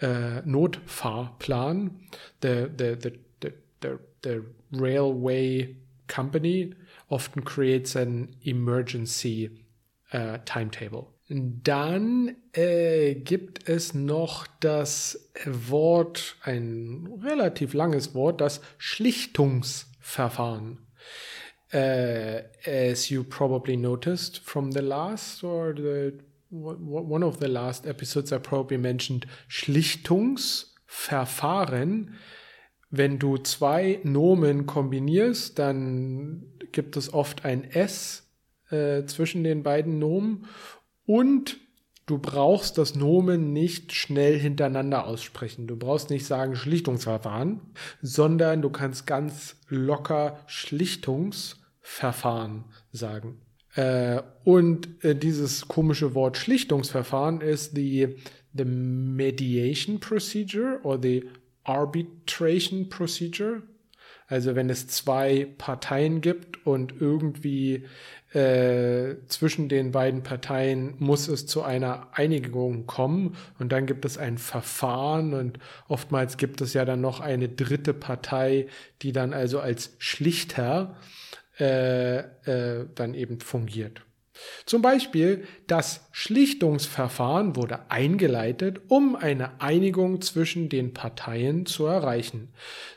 äh, 0.00 0.42
Notfahrplan. 0.44 2.00
The, 2.42 2.68
the, 2.78 2.96
the, 3.00 3.12
the, 3.40 3.52
the, 3.82 3.98
the 4.22 4.42
railway 4.72 5.76
company 6.06 6.74
often 7.10 7.44
creates 7.44 7.96
an 7.96 8.36
emergency 8.44 9.64
uh, 10.12 10.38
timetable. 10.44 11.08
Dann 11.34 12.36
äh, 12.52 13.14
gibt 13.14 13.68
es 13.68 13.94
noch 13.94 14.46
das 14.60 15.30
Wort, 15.46 16.36
ein 16.42 17.08
relativ 17.22 17.74
langes 17.74 18.14
Wort, 18.14 18.40
das 18.40 18.60
Schlichtungsverfahren. 18.78 20.78
uh, 21.72 22.42
as 22.66 23.10
you 23.10 23.24
probably 23.24 23.76
noticed 23.76 24.44
from 24.44 24.72
the 24.72 24.82
last 24.82 25.42
or 25.42 25.72
the 25.74 26.12
one 26.50 27.22
of 27.22 27.40
the 27.40 27.48
last 27.48 27.86
episodes 27.86 28.30
I 28.30 28.36
probably 28.38 28.76
mentioned 28.76 29.26
Schlichtungsverfahren. 29.48 32.18
Wenn 32.90 33.18
du 33.18 33.38
zwei 33.38 34.00
Nomen 34.02 34.66
kombinierst, 34.66 35.58
dann 35.58 36.42
gibt 36.72 36.98
es 36.98 37.14
oft 37.14 37.46
ein 37.46 37.64
S 37.64 38.28
äh, 38.68 39.06
zwischen 39.06 39.44
den 39.44 39.62
beiden 39.62 39.98
Nomen 39.98 40.44
und 41.06 41.58
du 42.06 42.18
brauchst 42.18 42.78
das 42.78 42.94
Nomen 42.94 43.52
nicht 43.52 43.92
schnell 43.92 44.38
hintereinander 44.38 45.06
aussprechen. 45.06 45.66
Du 45.66 45.76
brauchst 45.76 46.08
nicht 46.10 46.26
sagen 46.26 46.54
Schlichtungsverfahren, 46.56 47.60
sondern 48.00 48.62
du 48.62 48.70
kannst 48.70 49.06
ganz 49.06 49.56
locker 49.68 50.38
Schlichtungsverfahren 50.46 52.64
sagen. 52.92 53.40
Äh, 53.74 54.22
und 54.44 55.04
äh, 55.04 55.16
dieses 55.16 55.68
komische 55.68 56.14
Wort 56.14 56.36
Schlichtungsverfahren 56.36 57.40
ist 57.40 57.76
die 57.76 58.16
the 58.54 58.64
mediation 58.64 59.98
procedure 59.98 60.78
or 60.82 61.00
the 61.00 61.24
arbitration 61.64 62.88
procedure. 62.88 63.62
Also 64.28 64.54
wenn 64.54 64.70
es 64.70 64.88
zwei 64.88 65.46
Parteien 65.58 66.20
gibt 66.20 66.66
und 66.66 66.94
irgendwie 67.00 67.86
äh, 68.32 69.16
zwischen 69.26 69.68
den 69.68 69.90
beiden 69.90 70.22
Parteien 70.22 70.94
muss 70.98 71.28
es 71.28 71.46
zu 71.46 71.62
einer 71.62 72.08
Einigung 72.12 72.86
kommen 72.86 73.36
und 73.58 73.72
dann 73.72 73.86
gibt 73.86 74.04
es 74.04 74.16
ein 74.16 74.38
Verfahren 74.38 75.34
und 75.34 75.58
oftmals 75.86 76.38
gibt 76.38 76.60
es 76.60 76.72
ja 76.72 76.84
dann 76.84 77.00
noch 77.00 77.20
eine 77.20 77.48
dritte 77.48 77.92
Partei, 77.92 78.68
die 79.02 79.12
dann 79.12 79.34
also 79.34 79.60
als 79.60 79.94
Schlichter 79.98 80.96
äh, 81.60 82.18
äh, 82.20 82.86
dann 82.94 83.12
eben 83.14 83.40
fungiert. 83.40 84.02
Zum 84.64 84.82
Beispiel 84.82 85.44
das 85.66 86.08
Schlichtungsverfahren 86.12 87.56
wurde 87.56 87.90
eingeleitet, 87.90 88.80
um 88.88 89.14
eine 89.16 89.60
Einigung 89.60 90.20
zwischen 90.22 90.68
den 90.68 90.94
Parteien 90.94 91.66
zu 91.66 91.86
erreichen. 91.86 92.48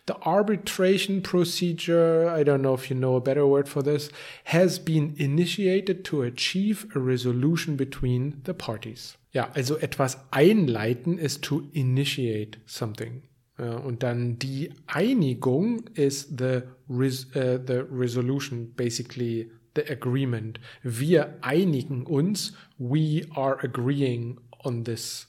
The 0.07 0.13
arbitration 0.21 1.21
procedure, 1.21 2.33
I 2.37 2.43
don't 2.43 2.59
know 2.59 2.75
if 2.75 2.89
you 2.89 2.95
know 2.95 3.17
a 3.17 3.19
better 3.19 3.47
word 3.47 3.67
for 3.67 3.83
this, 3.83 4.09
has 4.45 4.79
been 4.79 5.15
initiated 5.15 6.05
to 6.05 6.21
achieve 6.23 6.87
a 6.95 6.99
resolution 6.99 7.75
between 7.75 8.41
the 8.45 8.53
parties. 8.53 9.17
Ja, 9.31 9.49
also 9.53 9.77
etwas 9.77 10.17
einleiten 10.31 11.17
ist 11.17 11.43
to 11.43 11.63
initiate 11.73 12.59
something. 12.65 13.23
Und 13.57 14.03
dann 14.03 14.37
die 14.37 14.71
Einigung 14.85 15.85
ist 15.93 16.37
the, 16.37 16.61
res, 16.89 17.27
uh, 17.35 17.57
the 17.65 17.83
resolution, 17.89 18.73
basically 18.75 19.49
the 19.75 19.89
agreement. 19.89 20.59
Wir 20.83 21.35
einigen 21.41 22.05
uns. 22.05 22.53
We 22.77 23.27
are 23.35 23.57
agreeing 23.63 24.39
on 24.63 24.83
this. 24.83 25.27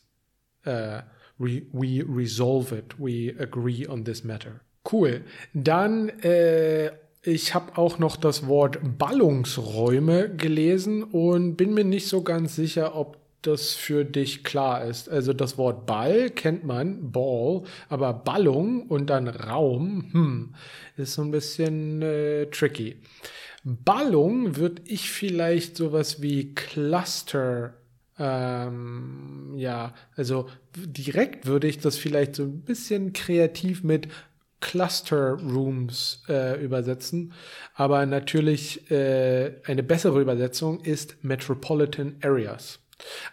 Uh, 0.67 1.03
we, 1.39 1.67
we 1.73 2.03
resolve 2.03 2.73
it. 2.73 2.99
We 2.99 3.35
agree 3.39 3.87
on 3.87 4.05
this 4.05 4.25
matter. 4.25 4.61
Cool. 4.91 5.23
Dann, 5.53 6.09
äh, 6.23 6.93
ich 7.23 7.55
habe 7.55 7.77
auch 7.77 7.99
noch 7.99 8.17
das 8.17 8.47
Wort 8.47 8.79
Ballungsräume 8.99 10.35
gelesen 10.37 11.03
und 11.03 11.57
bin 11.57 11.75
mir 11.75 11.85
nicht 11.85 12.07
so 12.07 12.23
ganz 12.23 12.55
sicher, 12.55 12.95
ob 12.95 13.19
das 13.43 13.75
für 13.75 14.05
dich 14.05 14.45
klar 14.45 14.85
ist. 14.85 15.09
Also 15.09 15.33
das 15.33 15.59
Wort 15.59 15.87
Ball 15.87 16.31
kennt 16.31 16.65
man, 16.65 17.13
Ball, 17.13 17.63
aber 17.89 18.13
Ballung 18.13 18.83
und 18.83 19.11
dann 19.11 19.29
Raum, 19.29 20.05
hm, 20.13 20.55
ist 20.97 21.15
so 21.15 21.23
ein 21.23 21.31
bisschen 21.31 22.03
äh, 22.03 22.47
tricky. 22.47 22.97
Ballung 23.67 24.57
würde 24.57 24.83
ich 24.87 25.11
vielleicht 25.11 25.77
sowas 25.77 26.23
wie 26.23 26.55
Cluster 26.55 27.75
ähm, 28.19 29.53
ja, 29.57 29.95
also 30.17 30.49
direkt 30.75 31.47
würde 31.47 31.67
ich 31.67 31.79
das 31.79 31.99
vielleicht 31.99 32.37
so 32.37 32.45
ein 32.45 32.63
bisschen 32.63 33.13
kreativ 33.13 33.85
mit 33.85 34.09
Cluster 34.61 35.33
Rooms 35.33 36.23
äh, 36.29 36.63
übersetzen. 36.63 37.33
Aber 37.75 38.07
natürlich 38.07 38.91
äh, 38.91 39.53
eine 39.65 39.83
bessere 39.83 40.21
Übersetzung 40.21 40.81
ist 40.81 41.23
Metropolitan 41.23 42.17
Areas. 42.23 42.79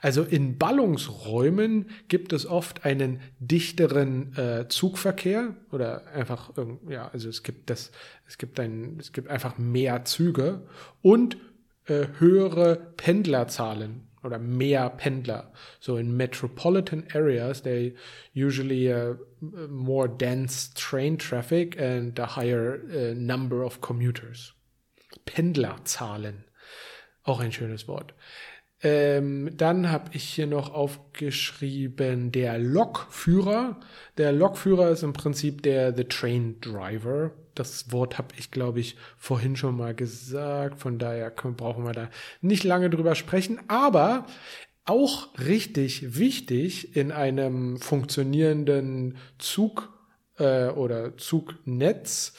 Also 0.02 0.24
in 0.24 0.58
Ballungsräumen 0.58 1.90
gibt 2.08 2.34
es 2.34 2.46
oft 2.46 2.86
einen 2.86 3.22
dichteren 3.40 4.36
äh, 4.38 4.68
Zugverkehr 4.68 5.56
oder 5.72 6.08
einfach 6.08 6.52
ja, 6.90 7.08
also 7.08 7.30
es 7.30 7.44
gibt 7.44 7.70
das, 7.70 7.92
es 8.28 8.38
gibt 8.38 8.60
ein, 8.60 8.98
es 9.00 9.14
gibt 9.14 9.30
einfach 9.30 9.58
mehr 9.58 10.04
Züge 10.06 10.68
und 11.02 11.38
äh, 11.86 12.08
höhere 12.20 12.94
Pendlerzahlen 12.98 14.08
oder 14.24 14.40
mehr 14.40 14.90
Pendler. 14.90 15.52
So 15.80 15.98
in 15.98 16.16
metropolitan 16.16 17.06
areas, 17.14 17.62
they 17.62 17.96
usually 18.34 18.92
uh, 18.92 19.16
more 19.70 20.08
dense 20.08 20.74
train 20.74 21.18
traffic 21.18 21.80
and 21.80 22.18
a 22.20 22.36
higher 22.36 22.80
uh, 22.90 23.14
number 23.16 23.66
of 23.66 23.82
commuters. 23.82 24.54
Pendlerzahlen, 25.26 26.46
auch 27.24 27.40
ein 27.40 27.52
schönes 27.52 27.88
Wort. 27.88 28.14
Ähm, 28.84 29.50
dann 29.56 29.90
habe 29.90 30.10
ich 30.12 30.26
hier 30.26 30.46
noch 30.46 30.74
aufgeschrieben 30.74 32.34
der 32.34 32.60
Lokführer. 32.60 33.80
Der 34.18 34.34
Lokführer 34.34 34.90
ist 34.90 35.04
im 35.04 35.14
Prinzip 35.14 35.64
der 35.64 35.96
The 35.96 36.04
Train 36.04 36.60
Driver. 36.60 37.32
Das 37.56 37.94
Wort 37.94 38.18
habe 38.18 38.36
ich, 38.38 38.52
glaube 38.52 38.82
ich, 38.82 38.98
vorhin 39.18 39.56
schon 39.56 39.78
mal 39.78 39.96
gesagt. 39.96 40.80
Von 40.80 41.00
daher 41.00 41.32
können, 41.32 41.56
brauchen 41.56 41.86
wir 41.86 41.94
da 41.94 42.10
nicht 42.42 42.66
lange 42.66 42.90
drüber 42.90 43.16
sprechen. 43.16 43.60
Aber 43.70 44.26
auch 44.84 45.30
richtig 45.40 46.18
wichtig 46.18 46.98
in 46.98 47.14
einem 47.14 47.78
funktionierenden 47.78 49.18
Zug 49.38 49.94
äh, 50.38 50.68
oder 50.68 51.16
Zugnetz 51.16 52.34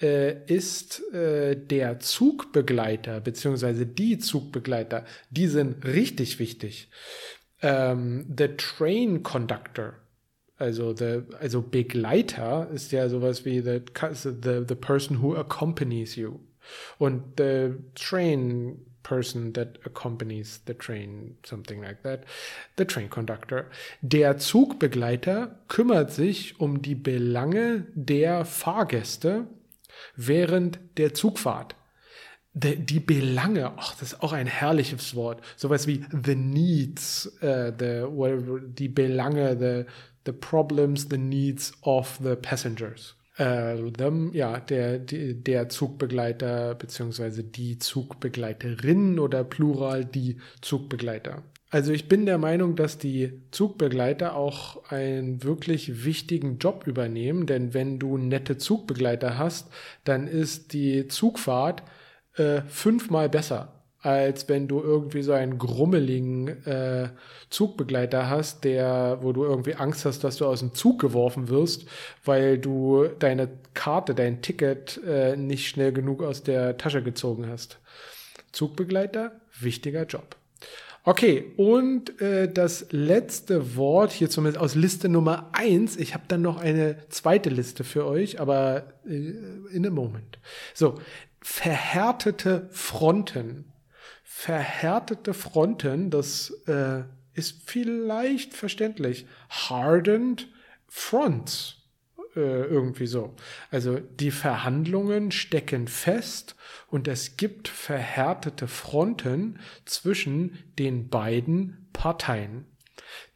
ist 0.00 1.02
äh, 1.12 1.56
der 1.56 2.00
Zugbegleiter 2.00 3.20
beziehungsweise 3.20 3.86
die 3.86 4.18
Zugbegleiter, 4.18 5.04
die 5.30 5.48
sind 5.48 5.84
richtig 5.84 6.38
wichtig. 6.38 6.88
Ähm, 7.62 8.26
the 8.36 8.48
Train 8.56 9.22
Conductor, 9.22 9.94
also 10.56 10.94
the, 10.94 11.22
also 11.40 11.62
Begleiter 11.62 12.68
ist 12.72 12.92
ja 12.92 13.08
sowas 13.08 13.44
wie 13.44 13.60
the, 13.60 13.80
the, 14.22 14.64
the 14.68 14.74
person 14.74 15.20
who 15.20 15.34
accompanies 15.34 16.14
you. 16.16 16.40
Und 16.98 17.38
the 17.38 17.74
train 17.94 18.84
person 19.02 19.54
that 19.54 19.78
accompanies 19.84 20.60
the 20.66 20.74
train, 20.74 21.36
something 21.42 21.80
like 21.80 22.02
that, 22.02 22.24
the 22.76 22.84
train 22.84 23.08
conductor. 23.08 23.66
Der 24.02 24.36
Zugbegleiter 24.36 25.58
kümmert 25.68 26.12
sich 26.12 26.60
um 26.60 26.82
die 26.82 26.94
Belange 26.94 27.86
der 27.94 28.44
Fahrgäste 28.44 29.46
während 30.16 30.78
der 30.96 31.14
Zugfahrt. 31.14 31.74
Die, 32.54 32.76
die 32.76 33.00
Belange, 33.00 33.72
ach, 33.76 33.94
das 33.98 34.14
ist 34.14 34.22
auch 34.22 34.32
ein 34.32 34.46
herrliches 34.46 35.14
Wort. 35.14 35.42
Sowas 35.56 35.86
wie 35.86 36.04
the 36.24 36.34
needs, 36.34 37.30
uh, 37.42 37.70
the, 37.78 38.02
whatever, 38.08 38.58
die 38.60 38.88
Belange, 38.88 39.56
the, 39.58 39.84
the 40.26 40.32
problems, 40.32 41.08
the 41.08 41.18
needs 41.18 41.72
of 41.82 42.18
the 42.22 42.34
passengers. 42.34 43.14
Uh, 43.38 43.90
them, 43.90 44.32
ja, 44.34 44.58
der, 44.58 44.98
der 44.98 45.68
Zugbegleiter 45.68 46.74
beziehungsweise 46.74 47.44
die 47.44 47.78
Zugbegleiterin 47.78 49.20
oder 49.20 49.44
plural 49.44 50.04
die 50.04 50.38
Zugbegleiter. 50.60 51.44
Also 51.70 51.92
ich 51.92 52.08
bin 52.08 52.24
der 52.24 52.38
Meinung, 52.38 52.76
dass 52.76 52.96
die 52.96 53.42
Zugbegleiter 53.50 54.34
auch 54.34 54.90
einen 54.90 55.42
wirklich 55.42 56.04
wichtigen 56.04 56.58
Job 56.58 56.86
übernehmen, 56.86 57.46
denn 57.46 57.74
wenn 57.74 57.98
du 57.98 58.16
nette 58.16 58.56
Zugbegleiter 58.56 59.36
hast, 59.36 59.70
dann 60.04 60.26
ist 60.28 60.72
die 60.72 61.08
Zugfahrt 61.08 61.82
äh, 62.36 62.62
fünfmal 62.62 63.28
besser, 63.28 63.82
als 64.00 64.48
wenn 64.48 64.66
du 64.66 64.80
irgendwie 64.80 65.22
so 65.22 65.32
einen 65.32 65.58
grummeligen 65.58 66.48
äh, 66.64 67.10
Zugbegleiter 67.50 68.30
hast, 68.30 68.64
der, 68.64 69.18
wo 69.20 69.32
du 69.34 69.44
irgendwie 69.44 69.74
Angst 69.74 70.06
hast, 70.06 70.24
dass 70.24 70.36
du 70.38 70.46
aus 70.46 70.60
dem 70.60 70.72
Zug 70.72 70.98
geworfen 71.00 71.48
wirst, 71.48 71.86
weil 72.24 72.58
du 72.58 73.08
deine 73.18 73.50
Karte, 73.74 74.14
dein 74.14 74.40
Ticket 74.40 75.02
äh, 75.06 75.36
nicht 75.36 75.68
schnell 75.68 75.92
genug 75.92 76.22
aus 76.22 76.42
der 76.42 76.78
Tasche 76.78 77.02
gezogen 77.02 77.46
hast. 77.46 77.78
Zugbegleiter, 78.52 79.32
wichtiger 79.60 80.06
Job. 80.06 80.36
Okay, 81.04 81.52
und 81.56 82.20
äh, 82.20 82.52
das 82.52 82.86
letzte 82.90 83.76
Wort 83.76 84.12
hier 84.12 84.28
zumindest 84.28 84.62
aus 84.62 84.74
Liste 84.74 85.08
Nummer 85.08 85.50
eins. 85.52 85.96
Ich 85.96 86.12
habe 86.12 86.24
dann 86.28 86.42
noch 86.42 86.58
eine 86.58 86.96
zweite 87.08 87.50
Liste 87.50 87.84
für 87.84 88.04
euch, 88.04 88.40
aber 88.40 88.92
äh, 89.06 89.32
in 89.72 89.86
a 89.86 89.90
moment. 89.90 90.38
So, 90.74 90.96
verhärtete 91.40 92.68
Fronten. 92.70 93.72
Verhärtete 94.22 95.34
Fronten, 95.34 96.10
das 96.10 96.50
äh, 96.66 97.02
ist 97.32 97.62
vielleicht 97.64 98.54
verständlich. 98.54 99.26
Hardened 99.48 100.48
Fronts. 100.88 101.77
Äh, 102.38 102.64
irgendwie 102.66 103.06
so. 103.06 103.34
Also 103.70 103.98
die 103.98 104.30
Verhandlungen 104.30 105.32
stecken 105.32 105.88
fest 105.88 106.54
und 106.86 107.08
es 107.08 107.36
gibt 107.36 107.66
verhärtete 107.66 108.68
Fronten 108.68 109.58
zwischen 109.84 110.58
den 110.78 111.08
beiden 111.08 111.88
Parteien. 111.92 112.64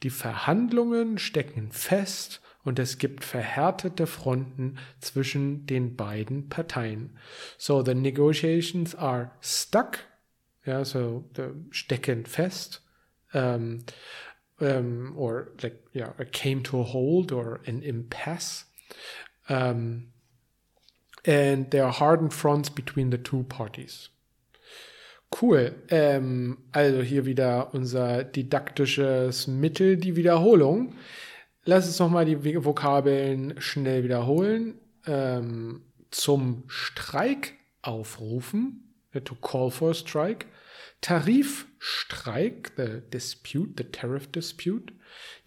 Die 0.04 0.10
Verhandlungen 0.10 1.18
stecken 1.18 1.72
fest 1.72 2.40
und 2.62 2.78
es 2.78 2.98
gibt 2.98 3.24
verhärtete 3.24 4.06
Fronten 4.06 4.78
zwischen 5.00 5.66
den 5.66 5.96
beiden 5.96 6.48
Parteien. 6.48 7.18
So 7.58 7.84
the 7.84 7.94
negotiations 7.94 8.94
are 8.94 9.32
stuck, 9.40 9.98
ja, 10.64 10.84
so 10.84 11.24
stecken 11.70 12.24
fest. 12.24 12.82
Um, 13.34 13.84
um, 14.60 15.14
or 15.16 15.48
like 15.62 15.82
yeah, 15.94 16.12
came 16.32 16.62
to 16.62 16.80
a 16.80 16.84
hold 16.84 17.32
or 17.32 17.60
an 17.66 17.82
impasse. 17.82 18.66
Um, 19.48 20.12
and 21.24 21.70
there 21.70 21.84
are 21.84 21.92
hardened 21.92 22.32
fronts 22.32 22.70
between 22.70 23.10
the 23.10 23.18
two 23.18 23.44
parties. 23.44 24.10
Cool. 25.40 25.74
Ähm, 25.88 26.58
also 26.72 27.02
hier 27.02 27.24
wieder 27.24 27.74
unser 27.74 28.24
didaktisches 28.24 29.46
Mittel, 29.46 29.96
die 29.96 30.16
Wiederholung. 30.16 30.94
Lass 31.64 31.86
uns 31.86 31.98
nochmal 31.98 32.24
die 32.24 32.64
Vokabeln 32.64 33.54
schnell 33.60 34.04
wiederholen. 34.04 34.74
Ähm, 35.06 35.82
zum 36.10 36.64
Streik 36.68 37.54
aufrufen, 37.82 38.94
to 39.24 39.34
call 39.36 39.70
for 39.70 39.90
a 39.90 39.94
strike. 39.94 40.46
Tarifstreik, 41.00 42.72
the 42.76 43.02
dispute, 43.12 43.74
the 43.76 43.84
tariff 43.84 44.30
dispute. 44.30 44.92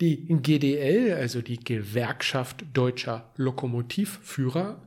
Die 0.02 0.28
GDL, 0.28 1.14
also 1.14 1.42
die 1.42 1.60
Gewerkschaft 1.60 2.66
deutscher 2.74 3.32
Lokomotivführer. 3.38 4.82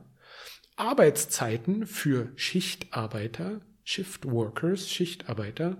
Arbeitszeiten 0.75 1.85
für 1.85 2.31
Schichtarbeiter, 2.35 3.61
Shift 3.83 4.25
Workers, 4.25 4.89
Schichtarbeiter. 4.89 5.77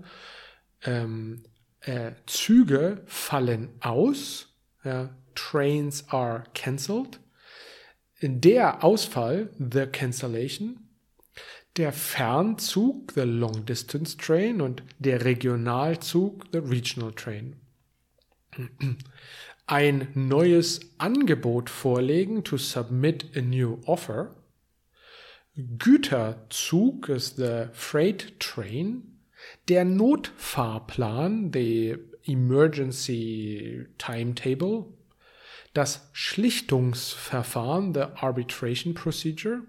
Ähm, 0.82 1.42
äh, 1.80 2.12
Züge 2.26 3.02
fallen 3.06 3.70
aus. 3.80 4.54
Ja, 4.84 5.16
trains 5.34 6.08
are 6.08 6.44
cancelled. 6.54 7.20
Der 8.22 8.84
Ausfall, 8.84 9.50
the 9.58 9.86
cancellation. 9.86 10.88
Der 11.76 11.92
Fernzug, 11.92 13.12
the 13.12 13.22
long 13.22 13.64
distance 13.64 14.16
train. 14.16 14.60
Und 14.60 14.82
der 14.98 15.24
Regionalzug, 15.24 16.44
the 16.52 16.58
regional 16.58 17.12
train. 17.12 17.59
Ein 19.66 20.08
neues 20.14 20.80
Angebot 20.98 21.70
vorlegen, 21.70 22.42
to 22.42 22.56
submit 22.56 23.36
a 23.36 23.40
new 23.40 23.78
offer. 23.86 24.34
Güterzug 25.56 27.08
ist 27.08 27.36
the 27.36 27.66
freight 27.72 28.40
train. 28.40 29.20
Der 29.68 29.84
Notfahrplan, 29.84 31.52
the 31.52 31.96
emergency 32.24 33.86
timetable. 33.98 34.86
Das 35.72 36.10
Schlichtungsverfahren, 36.12 37.94
the 37.94 38.06
arbitration 38.16 38.94
procedure. 38.94 39.62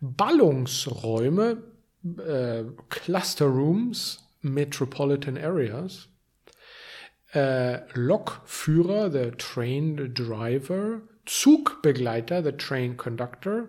Ballungsräume, 0.00 1.62
äh, 2.04 2.64
Cluster 2.88 3.46
Rooms, 3.46 4.24
Metropolitan 4.40 5.36
Areas. 5.36 6.09
Äh, 7.32 7.80
Lokführer, 7.94 9.10
the 9.10 9.30
train 9.36 10.12
driver. 10.14 11.02
Zugbegleiter, 11.26 12.42
the 12.42 12.52
train 12.52 12.96
conductor 12.96 13.68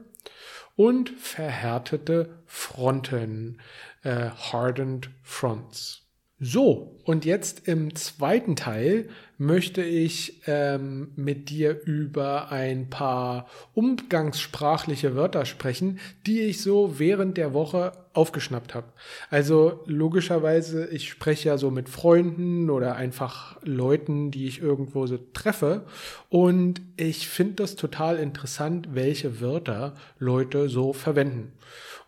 und 0.76 1.12
verhärtete 1.12 2.40
Fronten, 2.48 3.60
äh, 4.04 4.30
hardened 4.30 5.12
fronts. 5.22 6.02
So, 6.40 7.00
und 7.04 7.24
jetzt 7.24 7.68
im 7.68 7.94
zweiten 7.94 8.56
Teil 8.56 9.10
möchte 9.38 9.84
ich 9.84 10.42
ähm, 10.48 11.12
mit 11.16 11.52
dir 11.52 11.80
über 11.86 12.52
ein 12.52 12.90
paar 12.90 13.48
umgangssprachliche 13.76 15.16
Wörter 15.16 15.46
sprechen, 15.46 16.00
die 16.26 16.42
ich 16.42 16.62
so 16.62 16.98
während 16.98 17.38
der 17.38 17.54
Woche 17.54 17.92
aufgeschnappt 18.14 18.76
habe. 18.76 18.88
Also 19.30 19.82
logischerweise, 19.86 20.88
ich 20.88 21.10
spreche 21.10 21.50
ja 21.50 21.58
so 21.58 21.72
mit 21.72 21.88
Freunden 21.88 22.70
oder 22.70 22.96
einfach 22.96 23.58
Leuten, 23.64 24.32
die 24.32 24.48
ich 24.48 24.62
irgendwo 24.62 25.08
so 25.08 25.18
treffe. 25.34 25.84
Und 26.30 26.82
ich 26.98 27.28
finde 27.30 27.54
das 27.56 27.76
total 27.76 28.18
interessant, 28.18 28.90
welche 28.94 29.40
Wörter 29.40 29.96
Leute 30.20 30.68
so 30.68 30.94
verwenden. 30.94 31.54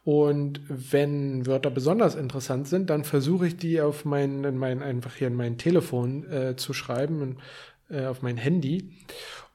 Und 0.04 0.60
wenn 0.68 1.46
Wörter 1.46 1.70
besonders 1.70 2.16
interessant 2.16 2.68
sind, 2.68 2.90
dann 2.90 3.06
versuche 3.06 3.48
ich 3.48 3.56
die 3.56 3.80
auf 3.80 4.04
mein, 4.04 4.44
in 4.44 4.58
mein, 4.58 4.84
einfach 4.84 5.16
hier 5.16 5.28
in 5.28 5.36
mein 5.36 5.58
Telefon 5.58 6.30
äh, 6.30 6.56
zu 6.58 6.74
schreiben, 6.74 7.38
äh, 7.90 8.06
auf 8.06 8.22
mein 8.22 8.36
Handy. 8.36 8.92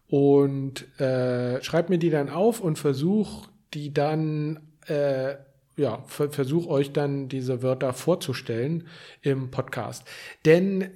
Und 0.09 0.99
äh, 0.99 1.63
schreibe 1.63 1.91
mir 1.91 1.99
die 1.99 2.09
dann 2.09 2.31
auf 2.31 2.61
und 2.61 2.79
versuche 2.79 3.51
die 3.75 3.93
dann, 3.93 4.61
äh, 4.87 5.35
ja, 5.79 6.03
versuche 6.07 6.69
euch 6.69 6.93
dann 6.93 7.29
diese 7.29 7.63
Wörter 7.63 7.93
vorzustellen 7.93 8.89
im 9.23 9.51
Podcast. 9.51 10.05
Denn 10.45 10.83
äh, 10.83 10.89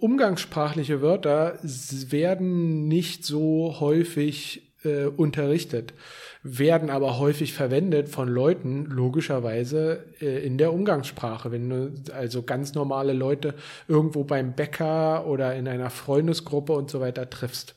umgangssprachliche 0.00 1.02
Wörter 1.02 1.58
werden 1.62 2.88
nicht 2.88 3.24
so 3.24 3.76
häufig 3.78 4.72
äh, 4.84 5.04
unterrichtet 5.04 5.94
werden 6.42 6.90
aber 6.90 7.18
häufig 7.18 7.52
verwendet 7.52 8.08
von 8.08 8.28
Leuten, 8.28 8.86
logischerweise 8.86 10.04
äh, 10.20 10.44
in 10.44 10.58
der 10.58 10.72
Umgangssprache. 10.72 11.52
Wenn 11.52 11.68
du 11.70 11.92
also 12.12 12.42
ganz 12.42 12.74
normale 12.74 13.12
Leute 13.12 13.54
irgendwo 13.86 14.24
beim 14.24 14.54
Bäcker 14.54 15.26
oder 15.26 15.54
in 15.54 15.68
einer 15.68 15.90
Freundesgruppe 15.90 16.72
und 16.72 16.90
so 16.90 17.00
weiter 17.00 17.30
triffst. 17.30 17.74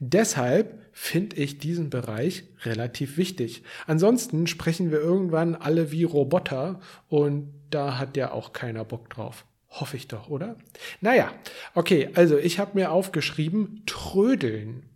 Deshalb 0.00 0.80
finde 0.92 1.36
ich 1.36 1.58
diesen 1.58 1.90
Bereich 1.90 2.44
relativ 2.64 3.16
wichtig. 3.16 3.62
Ansonsten 3.86 4.48
sprechen 4.48 4.90
wir 4.90 4.98
irgendwann 4.98 5.54
alle 5.54 5.92
wie 5.92 6.02
Roboter 6.02 6.80
und 7.08 7.52
da 7.70 7.98
hat 7.98 8.16
ja 8.16 8.32
auch 8.32 8.52
keiner 8.52 8.84
Bock 8.84 9.10
drauf. 9.10 9.44
Hoffe 9.70 9.96
ich 9.96 10.08
doch, 10.08 10.28
oder? 10.28 10.56
Naja, 11.00 11.32
okay, 11.74 12.10
also 12.14 12.36
ich 12.36 12.58
habe 12.58 12.72
mir 12.74 12.90
aufgeschrieben, 12.90 13.82
trödeln. 13.86 14.88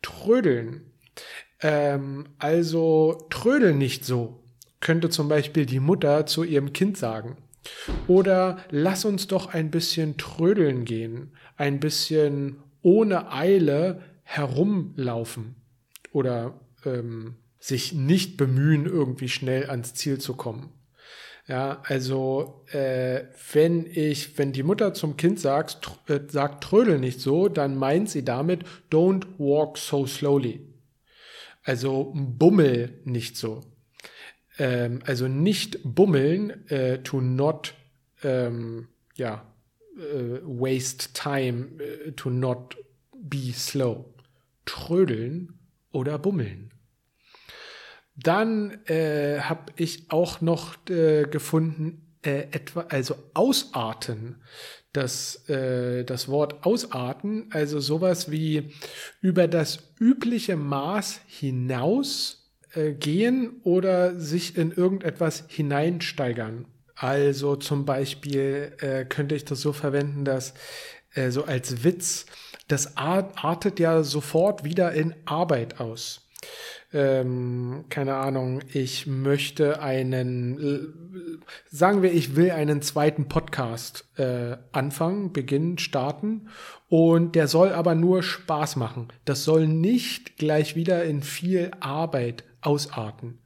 Trödeln. 0.00 0.89
Ähm, 1.62 2.26
also 2.38 3.26
trödel 3.30 3.74
nicht 3.74 4.04
so, 4.04 4.42
könnte 4.80 5.10
zum 5.10 5.28
Beispiel 5.28 5.66
die 5.66 5.80
Mutter 5.80 6.26
zu 6.26 6.42
ihrem 6.44 6.72
Kind 6.72 6.96
sagen. 6.96 7.36
Oder 8.06 8.58
lass 8.70 9.04
uns 9.04 9.26
doch 9.26 9.52
ein 9.52 9.70
bisschen 9.70 10.16
trödeln 10.16 10.84
gehen, 10.84 11.32
ein 11.56 11.80
bisschen 11.80 12.56
ohne 12.82 13.32
Eile 13.32 14.02
herumlaufen 14.22 15.56
oder 16.12 16.58
ähm, 16.84 17.36
sich 17.58 17.92
nicht 17.92 18.36
bemühen, 18.36 18.86
irgendwie 18.86 19.28
schnell 19.28 19.68
ans 19.68 19.94
Ziel 19.94 20.18
zu 20.18 20.34
kommen. 20.34 20.70
Ja, 21.46 21.82
also 21.84 22.64
äh, 22.70 23.24
wenn 23.52 23.84
ich, 23.86 24.38
wenn 24.38 24.52
die 24.52 24.62
Mutter 24.62 24.94
zum 24.94 25.16
Kind 25.16 25.40
sagt, 25.40 25.82
tr 25.82 25.98
äh, 26.14 26.20
sagt 26.28 26.62
trödel 26.62 26.98
nicht 26.98 27.20
so, 27.20 27.48
dann 27.48 27.76
meint 27.76 28.08
sie 28.08 28.24
damit 28.24 28.64
don't 28.90 29.24
walk 29.38 29.76
so 29.76 30.06
slowly. 30.06 30.69
Also 31.62 32.12
bummel 32.14 33.00
nicht 33.04 33.36
so. 33.36 33.62
Ähm, 34.58 35.00
also 35.06 35.28
nicht 35.28 35.78
bummeln, 35.84 36.68
äh, 36.68 37.02
to 37.02 37.20
not, 37.20 37.74
ähm, 38.22 38.88
ja, 39.14 39.46
äh, 39.96 40.40
waste 40.42 41.12
time, 41.12 41.82
äh, 41.82 42.12
to 42.12 42.30
not 42.30 42.76
be 43.12 43.52
slow. 43.52 44.14
Trödeln 44.64 45.58
oder 45.92 46.18
bummeln. 46.18 46.72
Dann 48.16 48.84
äh, 48.86 49.40
habe 49.40 49.72
ich 49.76 50.10
auch 50.10 50.40
noch 50.40 50.76
äh, 50.88 51.24
gefunden, 51.24 52.09
äh, 52.22 52.48
etwa, 52.50 52.86
also 52.88 53.16
ausarten 53.34 54.42
das, 54.92 55.48
äh, 55.48 56.04
das 56.04 56.28
Wort 56.28 56.64
ausarten, 56.64 57.48
also 57.50 57.80
sowas 57.80 58.30
wie 58.30 58.72
über 59.20 59.48
das 59.48 59.78
übliche 59.98 60.56
Maß 60.56 61.20
hinaus 61.26 62.50
äh, 62.74 62.92
gehen 62.92 63.60
oder 63.62 64.18
sich 64.18 64.56
in 64.56 64.72
irgendetwas 64.72 65.44
hineinsteigern. 65.48 66.66
Also 66.96 67.56
zum 67.56 67.84
Beispiel 67.84 68.72
äh, 68.80 69.04
könnte 69.04 69.34
ich 69.34 69.44
das 69.44 69.60
so 69.60 69.72
verwenden, 69.72 70.24
dass 70.24 70.54
äh, 71.14 71.30
so 71.30 71.44
als 71.44 71.84
Witz, 71.84 72.26
das 72.68 72.96
artet 72.96 73.80
ja 73.80 74.02
sofort 74.02 74.64
wieder 74.64 74.92
in 74.92 75.14
Arbeit 75.24 75.80
aus. 75.80 76.28
Ähm, 76.92 77.84
keine 77.88 78.14
Ahnung, 78.16 78.60
ich 78.72 79.06
möchte 79.06 79.80
einen, 79.80 81.42
sagen 81.70 82.02
wir, 82.02 82.12
ich 82.12 82.34
will 82.34 82.50
einen 82.50 82.82
zweiten 82.82 83.28
Podcast 83.28 84.04
äh, 84.16 84.56
anfangen, 84.72 85.32
beginnen, 85.32 85.78
starten 85.78 86.48
und 86.88 87.36
der 87.36 87.46
soll 87.46 87.70
aber 87.70 87.94
nur 87.94 88.22
Spaß 88.22 88.76
machen. 88.76 89.08
Das 89.24 89.44
soll 89.44 89.68
nicht 89.68 90.36
gleich 90.36 90.74
wieder 90.74 91.04
in 91.04 91.22
viel 91.22 91.70
Arbeit 91.80 92.44
ausarten. 92.60 93.38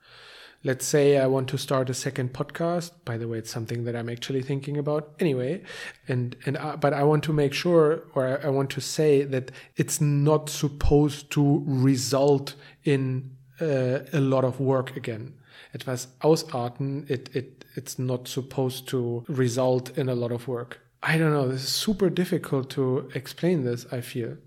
Let's 0.66 0.90
say 0.90 1.18
I 1.18 1.26
want 1.26 1.50
to 1.50 1.58
start 1.58 1.90
a 1.90 1.92
second 1.92 2.32
podcast. 2.32 3.04
By 3.04 3.18
the 3.18 3.28
way, 3.28 3.36
it's 3.36 3.50
something 3.50 3.84
that 3.84 3.94
I'm 3.94 4.08
actually 4.08 4.42
thinking 4.42 4.78
about 4.78 5.14
anyway. 5.20 5.62
And 6.08 6.34
and 6.46 6.56
uh, 6.56 6.78
but 6.78 6.94
I 6.94 7.02
want 7.02 7.22
to 7.24 7.34
make 7.34 7.52
sure, 7.52 8.04
or 8.14 8.40
I 8.42 8.48
want 8.48 8.70
to 8.70 8.80
say 8.80 9.24
that 9.24 9.50
it's 9.76 10.00
not 10.00 10.48
supposed 10.48 11.30
to 11.32 11.62
result 11.66 12.54
in 12.82 13.33
uh, 13.60 14.00
a 14.12 14.20
lot 14.20 14.44
of 14.44 14.60
work 14.60 14.96
again. 14.96 15.34
Etwas 15.72 16.08
ausarten, 16.20 17.04
it 17.08 17.34
it 17.34 17.64
it's 17.76 17.98
not 17.98 18.28
supposed 18.28 18.88
to 18.88 19.24
result 19.28 19.96
in 19.98 20.08
a 20.08 20.14
lot 20.14 20.32
of 20.32 20.46
work. 20.46 20.80
I 21.02 21.18
don't 21.18 21.32
know. 21.32 21.48
This 21.48 21.64
is 21.64 21.74
super 21.74 22.10
difficult 22.10 22.70
to 22.70 23.08
explain 23.14 23.64
this. 23.64 23.86
I 23.92 24.00
feel. 24.00 24.38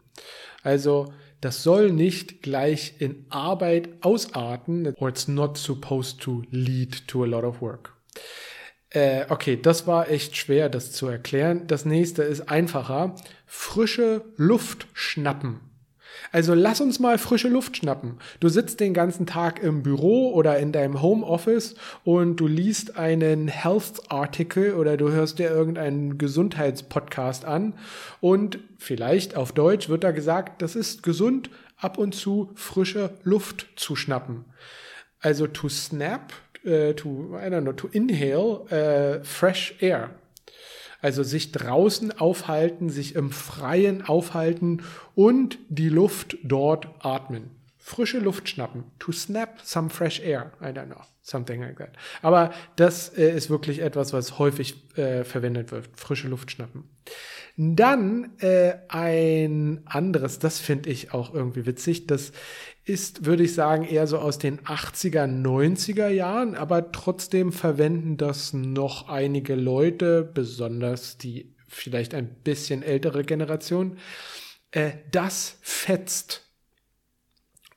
Also 0.63 1.13
das 1.41 1.63
soll 1.63 1.91
nicht 1.91 2.41
gleich 2.41 2.95
in 2.99 3.25
Arbeit 3.29 3.89
ausarten, 4.01 4.93
or 4.97 5.09
it's 5.09 5.27
not 5.27 5.57
supposed 5.57 6.19
to 6.21 6.43
lead 6.49 7.07
to 7.07 7.23
a 7.23 7.27
lot 7.27 7.43
of 7.43 7.61
work. 7.61 7.93
Äh, 8.89 9.25
okay, 9.29 9.59
das 9.61 9.85
war 9.85 10.09
echt 10.09 10.35
schwer, 10.35 10.69
das 10.69 10.91
zu 10.91 11.07
erklären. 11.07 11.67
Das 11.67 11.85
nächste 11.85 12.23
ist 12.23 12.49
einfacher. 12.49 13.15
Frische 13.45 14.23
Luft 14.37 14.87
schnappen. 14.93 15.59
Also 16.31 16.53
lass 16.53 16.81
uns 16.81 16.99
mal 16.99 17.17
frische 17.17 17.47
Luft 17.47 17.77
schnappen. 17.77 18.17
Du 18.39 18.49
sitzt 18.49 18.79
den 18.79 18.93
ganzen 18.93 19.25
Tag 19.25 19.61
im 19.61 19.83
Büro 19.83 20.33
oder 20.33 20.59
in 20.59 20.71
deinem 20.71 21.01
Homeoffice 21.01 21.75
und 22.03 22.37
du 22.37 22.47
liest 22.47 22.97
einen 22.97 23.47
Health-Artikel 23.47 24.73
oder 24.73 24.97
du 24.97 25.09
hörst 25.09 25.39
dir 25.39 25.49
irgendeinen 25.49 26.17
Gesundheitspodcast 26.17 27.45
an 27.45 27.73
und 28.21 28.59
vielleicht 28.77 29.35
auf 29.35 29.51
Deutsch 29.51 29.89
wird 29.89 30.03
da 30.03 30.11
gesagt, 30.11 30.61
das 30.61 30.75
ist 30.75 31.03
gesund, 31.03 31.49
ab 31.77 31.97
und 31.97 32.13
zu 32.13 32.51
frische 32.55 33.11
Luft 33.23 33.67
zu 33.75 33.95
schnappen. 33.95 34.45
Also 35.19 35.47
to 35.47 35.69
snap, 35.69 36.33
uh, 36.65 36.93
to, 36.93 37.37
I 37.37 37.49
don't 37.49 37.61
know, 37.61 37.73
to 37.73 37.87
inhale 37.91 38.65
uh, 38.71 39.23
fresh 39.23 39.75
air. 39.79 40.11
Also 41.01 41.23
sich 41.23 41.51
draußen 41.51 42.19
aufhalten, 42.19 42.89
sich 42.89 43.15
im 43.15 43.31
Freien 43.31 44.01
aufhalten 44.03 44.83
und 45.15 45.59
die 45.69 45.89
Luft 45.89 46.37
dort 46.43 46.87
atmen. 46.99 47.51
Frische 47.77 48.19
Luft 48.19 48.49
schnappen. 48.49 48.83
To 48.99 49.11
snap 49.11 49.61
some 49.63 49.89
fresh 49.89 50.19
air. 50.19 50.51
I 50.61 50.65
don't 50.65 50.87
know. 50.87 51.01
Something 51.21 51.61
like 51.61 51.77
that. 51.77 51.91
Aber 52.21 52.51
das 52.75 53.09
äh, 53.09 53.35
ist 53.35 53.49
wirklich 53.49 53.79
etwas, 53.79 54.13
was 54.13 54.39
häufig 54.39 54.97
äh, 54.97 55.23
verwendet 55.23 55.71
wird. 55.71 55.89
Frische 55.95 56.27
Luft 56.27 56.51
schnappen. 56.51 56.85
Dann 57.57 58.37
äh, 58.39 58.75
ein 58.87 59.81
anderes, 59.85 60.39
das 60.39 60.59
finde 60.59 60.89
ich 60.89 61.13
auch 61.13 61.33
irgendwie 61.33 61.65
witzig. 61.65 62.07
Das 62.07 62.31
ist, 62.87 63.25
würde 63.25 63.43
ich 63.43 63.53
sagen, 63.53 63.83
eher 63.83 64.07
so 64.07 64.19
aus 64.19 64.37
den 64.37 64.59
80er, 64.61 65.25
90er 65.25 66.07
Jahren, 66.07 66.55
aber 66.55 66.91
trotzdem 66.91 67.51
verwenden 67.51 68.17
das 68.17 68.53
noch 68.53 69.09
einige 69.09 69.55
Leute, 69.55 70.23
besonders 70.23 71.17
die 71.17 71.55
vielleicht 71.67 72.13
ein 72.13 72.27
bisschen 72.43 72.83
ältere 72.83 73.23
Generation. 73.23 73.97
Äh, 74.71 74.91
das 75.11 75.57
fetzt. 75.61 76.43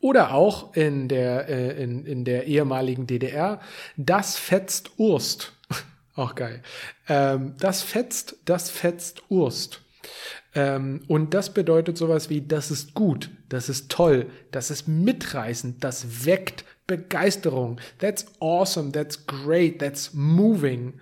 Oder 0.01 0.33
auch 0.33 0.75
in 0.75 1.09
der, 1.09 1.49
äh, 1.49 1.83
in, 1.83 2.07
in 2.07 2.25
der 2.25 2.47
ehemaligen 2.47 3.07
DDR, 3.07 3.61
das 3.97 4.37
fetzt 4.37 4.93
Urst. 4.97 5.53
auch 6.15 6.35
geil. 6.35 6.63
Ähm, 7.09 7.55
das 7.59 7.83
fetzt, 7.83 8.37
das 8.45 8.71
fetzt 8.71 9.23
Urst. 9.29 9.83
Ähm, 10.55 11.03
und 11.07 11.35
das 11.35 11.55
bedeutet 11.55 11.97
sowas 11.97 12.29
wie, 12.31 12.41
das 12.41 12.71
ist 12.71 12.95
gut, 12.95 13.31
das 13.49 13.69
ist 13.69 13.91
toll, 13.91 14.27
das 14.51 14.71
ist 14.71 14.89
mitreißend, 14.89 15.83
das 15.85 16.27
weckt 16.27 16.65
Begeisterung. 16.87 17.79
That's 17.99 18.27
awesome, 18.41 18.91
that's 18.91 19.27
great, 19.27 19.79
that's 19.79 20.13
moving. 20.13 21.01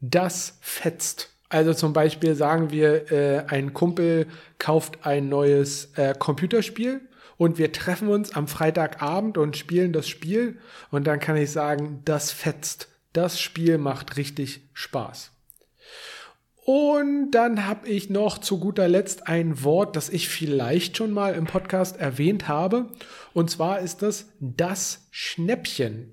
Das 0.00 0.56
fetzt. 0.60 1.28
Also 1.50 1.74
zum 1.74 1.92
Beispiel 1.92 2.34
sagen 2.34 2.70
wir, 2.70 3.12
äh, 3.12 3.44
ein 3.46 3.74
Kumpel 3.74 4.26
kauft 4.58 5.04
ein 5.04 5.28
neues 5.28 5.92
äh, 5.96 6.14
Computerspiel 6.18 7.02
und 7.36 7.58
wir 7.58 7.72
treffen 7.72 8.08
uns 8.08 8.34
am 8.34 8.48
Freitagabend 8.48 9.36
und 9.36 9.58
spielen 9.58 9.92
das 9.92 10.08
Spiel 10.08 10.58
und 10.90 11.06
dann 11.06 11.20
kann 11.20 11.36
ich 11.36 11.50
sagen, 11.50 12.00
das 12.06 12.30
fetzt. 12.32 12.88
Das 13.12 13.38
Spiel 13.38 13.76
macht 13.76 14.16
richtig 14.16 14.62
Spaß. 14.72 15.32
Und 16.64 17.32
dann 17.32 17.66
habe 17.66 17.88
ich 17.88 18.08
noch 18.08 18.38
zu 18.38 18.60
guter 18.60 18.86
Letzt 18.86 19.26
ein 19.26 19.64
Wort, 19.64 19.96
das 19.96 20.08
ich 20.08 20.28
vielleicht 20.28 20.96
schon 20.96 21.10
mal 21.10 21.34
im 21.34 21.46
Podcast 21.46 21.98
erwähnt 21.98 22.46
habe. 22.46 22.86
Und 23.32 23.50
zwar 23.50 23.80
ist 23.80 24.02
das 24.02 24.26
das 24.38 25.08
Schnäppchen. 25.10 26.12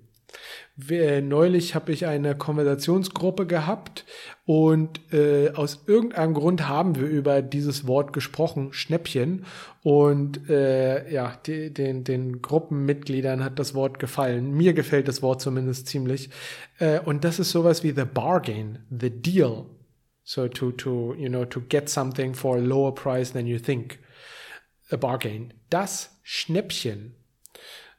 Neulich 1.21 1.75
habe 1.75 1.91
ich 1.91 2.05
eine 2.05 2.35
Konversationsgruppe 2.35 3.45
gehabt 3.45 4.05
und 4.45 5.01
äh, 5.11 5.51
aus 5.53 5.83
irgendeinem 5.87 6.33
Grund 6.33 6.69
haben 6.69 6.95
wir 6.95 7.05
über 7.05 7.41
dieses 7.41 7.85
Wort 7.85 8.13
gesprochen, 8.13 8.71
Schnäppchen. 8.71 9.45
Und 9.83 10.49
äh, 10.49 11.11
ja, 11.11 11.37
die, 11.45 11.73
den, 11.73 12.05
den 12.05 12.41
Gruppenmitgliedern 12.41 13.43
hat 13.43 13.59
das 13.59 13.75
Wort 13.75 13.99
gefallen. 13.99 14.51
Mir 14.55 14.73
gefällt 14.73 15.07
das 15.07 15.21
Wort 15.21 15.41
zumindest 15.41 15.87
ziemlich. 15.87 16.29
Äh, 16.79 17.01
und 17.01 17.23
das 17.23 17.39
ist 17.39 17.51
sowas 17.51 17.83
wie 17.83 17.91
the 17.91 18.05
bargain, 18.05 18.79
the 18.89 19.09
deal. 19.09 19.65
So 20.29 20.47
to, 20.47 20.71
to, 20.73 21.15
you 21.17 21.27
know, 21.27 21.43
to 21.45 21.59
get 21.59 21.89
something 21.89 22.35
for 22.35 22.57
a 22.57 22.61
lower 22.61 22.91
price 22.91 23.31
than 23.31 23.47
you 23.47 23.57
think. 23.57 23.97
A 24.91 24.95
bargain. 24.95 25.55
Das 25.71 26.19
Schnäppchen. 26.21 27.15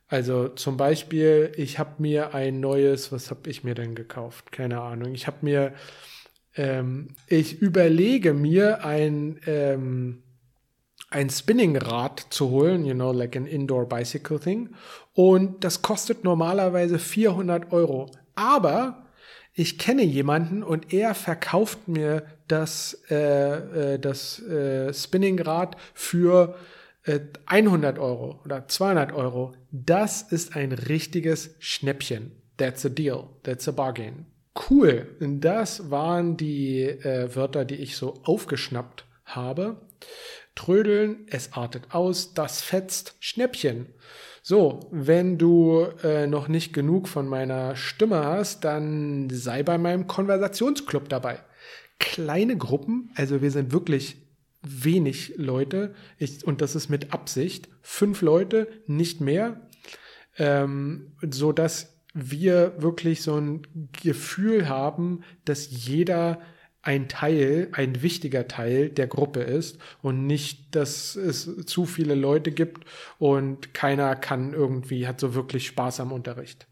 Also 0.07 0.47
zum 0.51 0.77
Beispiel, 0.77 1.51
ich 1.57 1.81
habe 1.81 1.95
mir 1.99 2.33
ein 2.33 2.61
neues, 2.61 3.11
was 3.11 3.33
habe 3.33 3.51
ich 3.51 3.64
mir 3.64 3.75
denn 3.75 3.97
gekauft? 3.97 4.53
Keine 4.53 4.81
Ahnung. 4.81 5.12
Ich 5.12 5.27
habe 5.27 5.38
mir, 5.40 5.75
ähm, 6.55 7.16
ich 7.27 7.61
überlege 7.61 8.33
mir 8.33 8.85
ein, 8.85 9.40
ähm, 9.47 10.23
ein 11.11 11.31
Spinningrad 11.31 12.29
zu 12.31 12.51
holen, 12.51 12.85
you 12.85 12.95
know, 12.95 13.11
like 13.11 13.35
an 13.35 13.47
indoor 13.47 13.88
bicycle 13.88 14.38
thing. 14.38 14.77
Und 15.14 15.64
das 15.64 15.83
kostet 15.83 16.23
normalerweise 16.23 17.01
400 17.01 17.73
Euro. 17.73 18.09
Aber 18.37 19.10
ich 19.53 19.79
kenne 19.79 20.03
jemanden 20.03 20.63
und 20.63 20.93
er 20.93 21.15
verkauft 21.15 21.89
mir 21.89 22.25
das, 22.49 23.03
äh, 23.11 23.95
äh, 23.95 23.99
das 23.99 24.41
äh, 24.43 24.93
Spinningrad 24.95 25.77
für 25.95 26.57
äh, 27.05 27.21
100 27.47 27.99
Euro 27.99 28.41
oder 28.45 28.69
200 28.69 29.13
Euro. 29.13 29.55
Das 29.71 30.23
ist 30.23 30.57
ein 30.57 30.73
richtiges 30.73 31.55
Schnäppchen. 31.59 32.33
That's 32.57 32.85
a 32.85 32.89
deal. 32.89 33.25
That's 33.43 33.67
a 33.69 33.73
bargain. 33.73 34.27
Cool. 34.69 35.07
Das 35.21 35.91
waren 35.91 36.37
die 36.37 36.83
äh, 36.83 37.35
Wörter, 37.35 37.65
die 37.65 37.77
ich 37.77 37.97
so 37.97 38.21
aufgeschnappt 38.25 39.05
habe. 39.25 39.81
Trödeln, 40.61 41.27
es 41.31 41.55
artet 41.55 41.94
aus, 41.94 42.35
das 42.35 42.61
fetzt, 42.61 43.16
Schnäppchen. 43.18 43.87
So, 44.42 44.81
wenn 44.90 45.38
du 45.38 45.87
äh, 46.03 46.27
noch 46.27 46.49
nicht 46.49 46.75
genug 46.75 47.09
von 47.09 47.27
meiner 47.27 47.77
Stimme 47.77 48.27
hast, 48.27 48.62
dann 48.64 49.31
sei 49.31 49.62
bei 49.62 49.79
meinem 49.79 50.07
Konversationsclub 50.07 51.09
dabei. 51.09 51.38
Kleine 51.99 52.59
Gruppen, 52.59 53.11
also 53.14 53.40
wir 53.40 53.51
sind 53.51 53.73
wirklich 53.73 54.18
wenig 54.61 55.33
Leute 55.38 55.94
ich, 56.18 56.46
und 56.46 56.61
das 56.61 56.75
ist 56.75 56.90
mit 56.90 57.14
Absicht. 57.14 57.70
Fünf 57.81 58.20
Leute, 58.20 58.68
nicht 58.87 59.23
mehr, 59.23 59.66
ähm, 60.37 61.12
so 61.23 61.53
dass 61.53 62.03
wir 62.12 62.75
wirklich 62.83 63.23
so 63.23 63.37
ein 63.37 63.62
Gefühl 64.03 64.68
haben, 64.68 65.23
dass 65.46 65.70
jeder 65.87 66.38
ein 66.83 67.09
Teil, 67.09 67.69
ein 67.73 68.03
wichtiger 68.03 68.49
Teil 68.49 68.88
der 68.88 69.07
Gruppe 69.07 69.40
ist 69.40 69.79
und 70.03 70.27
nicht, 70.27 70.75
dass 70.75 71.14
es 71.14 71.66
zu 71.66 71.85
viele 71.85 72.14
Leute 72.14 72.53
gibt 72.53 72.85
und 73.19 73.75
keiner 73.75 74.16
kann 74.16 74.55
irgendwie, 74.55 75.07
hat 75.07 75.21
so 75.21 75.35
wirklich 75.35 75.66
Spaß 75.66 76.01
am 76.01 76.12
Unterricht. 76.12 76.66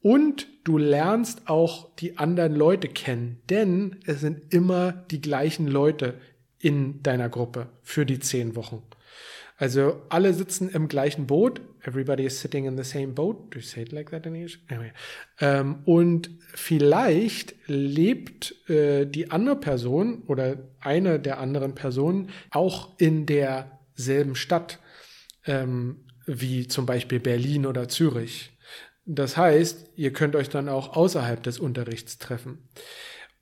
Und 0.00 0.46
du 0.62 0.78
lernst 0.78 1.48
auch 1.48 1.94
die 1.96 2.18
anderen 2.18 2.54
Leute 2.54 2.86
kennen, 2.86 3.42
denn 3.50 3.96
es 4.06 4.20
sind 4.20 4.54
immer 4.54 4.92
die 4.92 5.20
gleichen 5.20 5.66
Leute 5.66 6.14
in 6.60 7.02
deiner 7.02 7.28
Gruppe 7.28 7.68
für 7.82 8.06
die 8.06 8.20
zehn 8.20 8.54
Wochen. 8.54 8.82
Also 9.56 10.02
alle 10.08 10.34
sitzen 10.34 10.68
im 10.68 10.88
gleichen 10.88 11.26
Boot. 11.26 11.60
Everybody 11.82 12.24
is 12.24 12.40
sitting 12.40 12.66
in 12.66 12.76
the 12.76 12.84
same 12.84 13.08
boat. 13.08 13.54
Do 13.54 13.58
you 13.58 13.64
say 13.64 13.82
it 13.82 13.92
like 13.92 14.10
that 14.10 14.26
in 14.26 14.34
English? 14.34 14.60
Anyway. 14.68 14.92
Ähm, 15.40 15.80
und 15.84 16.30
vielleicht 16.54 17.54
lebt 17.66 18.68
äh, 18.68 19.06
die 19.06 19.30
andere 19.30 19.56
Person 19.56 20.22
oder 20.26 20.58
eine 20.80 21.18
der 21.20 21.38
anderen 21.38 21.74
Personen 21.74 22.30
auch 22.50 22.98
in 22.98 23.24
derselben 23.24 24.34
Stadt. 24.34 24.78
Ähm, 25.46 26.06
wie 26.26 26.66
zum 26.66 26.86
Beispiel 26.86 27.20
Berlin 27.20 27.66
oder 27.66 27.88
Zürich. 27.88 28.50
Das 29.04 29.36
heißt, 29.36 29.92
ihr 29.94 30.12
könnt 30.12 30.34
euch 30.34 30.48
dann 30.48 30.68
auch 30.68 30.96
außerhalb 30.96 31.42
des 31.42 31.60
Unterrichts 31.60 32.18
treffen. 32.18 32.68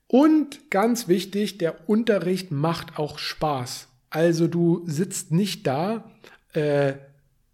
Und 0.07 0.69
ganz 0.69 1.07
wichtig, 1.07 1.57
der 1.57 1.89
Unterricht 1.89 2.51
macht 2.51 2.99
auch 2.99 3.17
Spaß. 3.17 3.87
Also 4.15 4.47
du 4.47 4.81
sitzt 4.85 5.33
nicht 5.33 5.67
da 5.67 6.09
äh, 6.53 6.93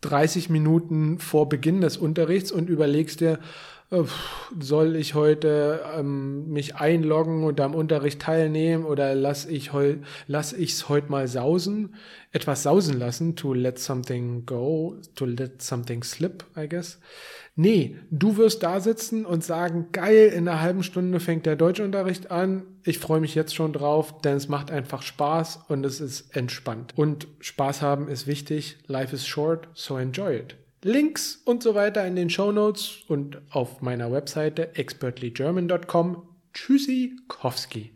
30 0.02 0.52
Minuten 0.52 1.17
vor 1.17 1.50
Beginn 1.50 1.82
des 1.82 1.97
Unterrichts 1.97 2.52
und 2.52 2.69
überlegst 2.69 3.19
dir, 3.19 3.39
soll 4.60 4.95
ich 4.95 5.15
heute 5.15 5.82
ähm, 5.97 6.54
mich 6.54 6.76
einloggen 6.76 7.43
und 7.43 7.60
am 7.60 7.74
Unterricht 7.74 8.21
teilnehmen 8.21 8.86
oder 8.86 9.15
lass 9.15 9.47
ich 9.47 9.74
heu, 9.74 9.95
lass 10.28 10.54
ich's 10.54 10.88
heute 10.88 11.10
mal 11.10 11.28
sausen, 11.28 11.95
etwas 12.32 12.62
sausen 12.62 13.00
lassen, 13.00 13.36
to 13.36 13.54
let 13.54 13.80
something 13.80 14.45
go, 14.45 14.97
to 15.15 15.26
let 15.26 15.63
something 15.63 16.04
slip, 16.04 16.45
I 16.56 16.69
guess. 16.69 17.00
Nee, 17.56 17.98
du 18.10 18.38
wirst 18.38 18.64
da 18.64 18.80
sitzen 18.80 19.26
und 19.26 19.44
sagen, 19.44 19.90
geil, 19.92 20.32
in 20.34 20.48
einer 20.48 20.62
halben 20.62 20.84
Stunde 20.84 21.20
fängt 21.20 21.46
der 21.46 21.58
Deutschunterricht 21.58 22.32
an. 22.32 22.64
Ich 22.84 22.98
freue 22.98 23.20
mich 23.20 23.36
jetzt 23.36 23.54
schon 23.54 23.74
drauf, 23.74 24.22
denn 24.22 24.38
es 24.38 24.48
macht 24.48 24.72
einfach 24.72 25.02
Spaß 25.02 25.66
und 25.68 25.86
es 25.86 26.00
ist 26.00 26.36
entspannt. 26.36 26.94
Und 26.96 27.28
Spaß 27.40 27.82
haben 27.82 28.08
ist 28.08 28.26
wichtig. 28.26 28.78
Life 28.88 29.14
is 29.14 29.28
short, 29.28 29.68
so 29.74 29.98
enjoy 29.98 30.38
it. 30.38 30.56
Links 30.84 31.42
und 31.46 31.62
so 31.62 31.76
weiter 31.76 32.08
in 32.08 32.16
den 32.16 32.30
Show 32.30 32.52
Notes 32.52 33.00
und 33.08 33.42
auf 33.52 33.82
meiner 33.82 34.12
Webseite 34.12 34.76
expertlygerman.com. 34.76 36.24
Tschüssi, 36.54 37.18
Kowski. 37.28 37.90